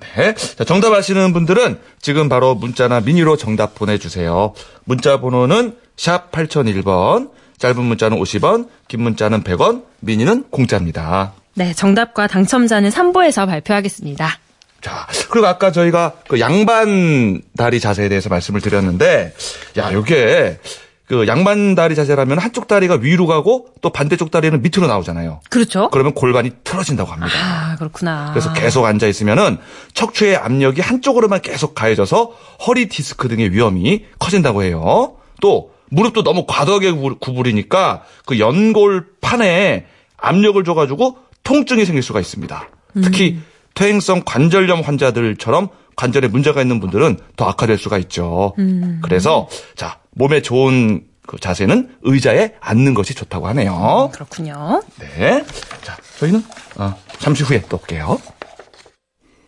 [0.01, 0.35] 네.
[0.35, 4.55] 자, 정답 아시는 분들은 지금 바로 문자나 미니로 정답 보내주세요.
[4.85, 11.33] 문자 번호는 샵 8001번, 짧은 문자는 50원, 긴 문자는 100원, 미니는 공짜입니다.
[11.55, 14.39] 네, 정답과 당첨자는 3부에서 발표하겠습니다.
[14.81, 19.35] 자, 그리고 아까 저희가 그 양반 다리 자세에 대해서 말씀을 드렸는데,
[19.77, 20.61] 야, 요게
[21.09, 25.41] 그 양반 다리 자세라면 한쪽 다리가 위로 가고 또 반대쪽 다리는 밑으로 나오잖아요.
[25.49, 25.89] 그렇죠?
[25.91, 27.33] 그러면 골반이 틀어진다고 합니다.
[27.35, 28.31] 아, 그렇구나.
[28.33, 29.57] 그래서 계속 앉아 있으면은
[29.95, 32.33] 척추의 압력이 한쪽으로만 계속 가해져서
[32.67, 35.17] 허리 디스크 등의 위험이 커진다고 해요.
[35.41, 39.87] 또 무릎도 너무 과도하게 구- 구부리니까 그 연골판에
[40.19, 42.69] 압력을 줘 가지고 통증이 생길 수가 있습니다.
[43.03, 43.39] 특히
[43.75, 45.69] 퇴행성 관절염 환자들처럼
[45.99, 48.55] 관절에 문제가 있는 분들은 더 악화될 수가 있죠.
[49.03, 54.11] 그래서 자 몸에 좋은 그 자세는 의자에 앉는 것이 좋다고 하네요.
[54.15, 54.81] 그렇군요.
[55.01, 55.45] 네.
[55.83, 56.43] 자, 저희는
[56.77, 58.19] 어, 잠시 후에 또 올게요.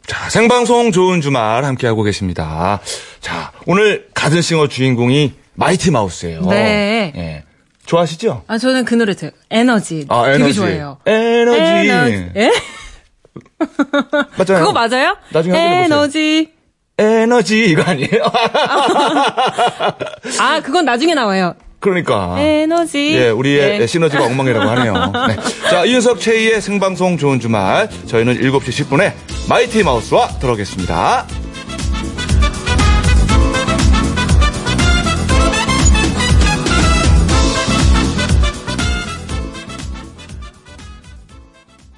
[0.07, 2.81] 자, 생방송 좋은 주말 함께하고 계십니다.
[3.21, 6.43] 자, 오늘 가든싱어 주인공이 마이티 마우스예요.
[6.47, 7.13] 네.
[7.17, 7.45] 예.
[7.87, 8.43] 좋아하시죠?
[8.47, 10.05] 아, 저는 그 노래 들 에너지.
[10.09, 10.55] 아, 되게 에너지.
[10.55, 10.99] 좋아해요.
[11.07, 12.31] 에너지.
[12.37, 12.53] 예?
[14.37, 14.65] 맞잖아요.
[14.65, 15.17] 그거 맞아요?
[15.31, 15.57] 나중에.
[15.85, 16.53] 에너지.
[16.99, 18.25] 에너지 이거 아니에요?
[20.39, 21.55] 아, 그건 나중에 나와요.
[21.79, 22.37] 그러니까.
[22.39, 23.15] 에너지.
[23.15, 23.87] 예, 우리의 예.
[23.87, 24.93] 시너지가 엉망이라고 하네요.
[25.29, 25.37] 네.
[25.71, 27.89] 자, 이윤석 최희의 생방송 좋은 주말.
[28.07, 29.13] 저희는 7시 10분에
[29.49, 31.27] 마이티 마우스와 돌아오겠습니다.